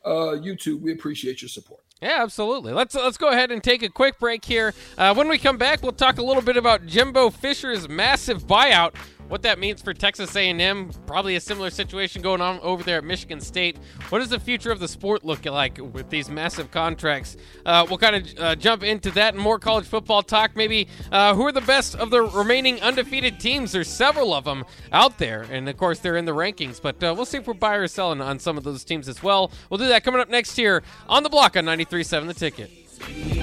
uh, 0.05 0.37
YouTube. 0.39 0.81
We 0.81 0.93
appreciate 0.93 1.41
your 1.41 1.49
support. 1.49 1.81
Yeah, 2.01 2.19
absolutely. 2.21 2.73
Let's 2.73 2.93
let's 2.93 3.17
go 3.17 3.29
ahead 3.29 3.51
and 3.51 3.63
take 3.63 3.81
a 3.81 3.89
quick 3.89 4.19
break 4.19 4.45
here. 4.45 4.73
Uh, 4.97 5.13
when 5.15 5.27
we 5.27 5.39
come 5.39 5.57
back, 5.57 5.81
we'll 5.81 5.91
talk 5.91 6.19
a 6.19 6.23
little 6.23 6.43
bit 6.43 6.55
about 6.55 6.85
Jimbo 6.85 7.31
Fisher's 7.31 7.89
massive 7.89 8.43
buyout 8.43 8.93
what 9.27 9.41
that 9.43 9.59
means 9.59 9.81
for 9.81 9.93
Texas 9.93 10.35
A&M. 10.35 10.91
Probably 11.05 11.35
a 11.35 11.39
similar 11.39 11.69
situation 11.69 12.21
going 12.21 12.41
on 12.41 12.59
over 12.59 12.83
there 12.83 12.99
at 12.99 13.03
Michigan 13.03 13.41
State. 13.41 13.77
What 14.09 14.19
does 14.19 14.29
the 14.29 14.39
future 14.39 14.71
of 14.71 14.79
the 14.79 14.87
sport 14.87 15.25
look 15.25 15.45
like 15.45 15.77
with 15.77 16.09
these 16.09 16.29
massive 16.29 16.71
contracts? 16.71 17.37
Uh, 17.65 17.85
we'll 17.87 17.97
kind 17.97 18.15
of 18.15 18.39
uh, 18.39 18.55
jump 18.55 18.83
into 18.83 19.11
that 19.11 19.33
and 19.33 19.43
more 19.43 19.59
college 19.59 19.85
football 19.85 20.23
talk. 20.23 20.55
Maybe 20.55 20.87
uh, 21.11 21.35
who 21.35 21.45
are 21.45 21.51
the 21.51 21.61
best 21.61 21.95
of 21.95 22.09
the 22.09 22.21
remaining 22.21 22.81
undefeated 22.81 23.39
teams? 23.39 23.71
There's 23.71 23.89
several 23.89 24.33
of 24.33 24.45
them 24.45 24.65
out 24.91 25.17
there, 25.17 25.45
and 25.51 25.67
of 25.67 25.77
course 25.77 25.99
they're 25.99 26.17
in 26.17 26.25
the 26.25 26.33
rankings. 26.33 26.81
But 26.81 27.03
uh, 27.03 27.13
we'll 27.15 27.25
see 27.25 27.37
if 27.37 27.47
we're 27.47 27.53
buying 27.53 27.81
or 27.81 27.87
selling 27.87 28.21
on 28.21 28.39
some 28.39 28.57
of 28.57 28.63
those 28.63 28.83
teams 28.83 29.07
as 29.07 29.21
well. 29.21 29.51
We'll 29.69 29.77
do 29.77 29.87
that 29.87 30.03
coming 30.03 30.21
up 30.21 30.29
next 30.29 30.55
here 30.55 30.83
on 31.07 31.23
the 31.23 31.29
block 31.29 31.57
on 31.57 31.65
93.7 31.65 32.27
The 32.27 32.33
Ticket. 32.33 33.36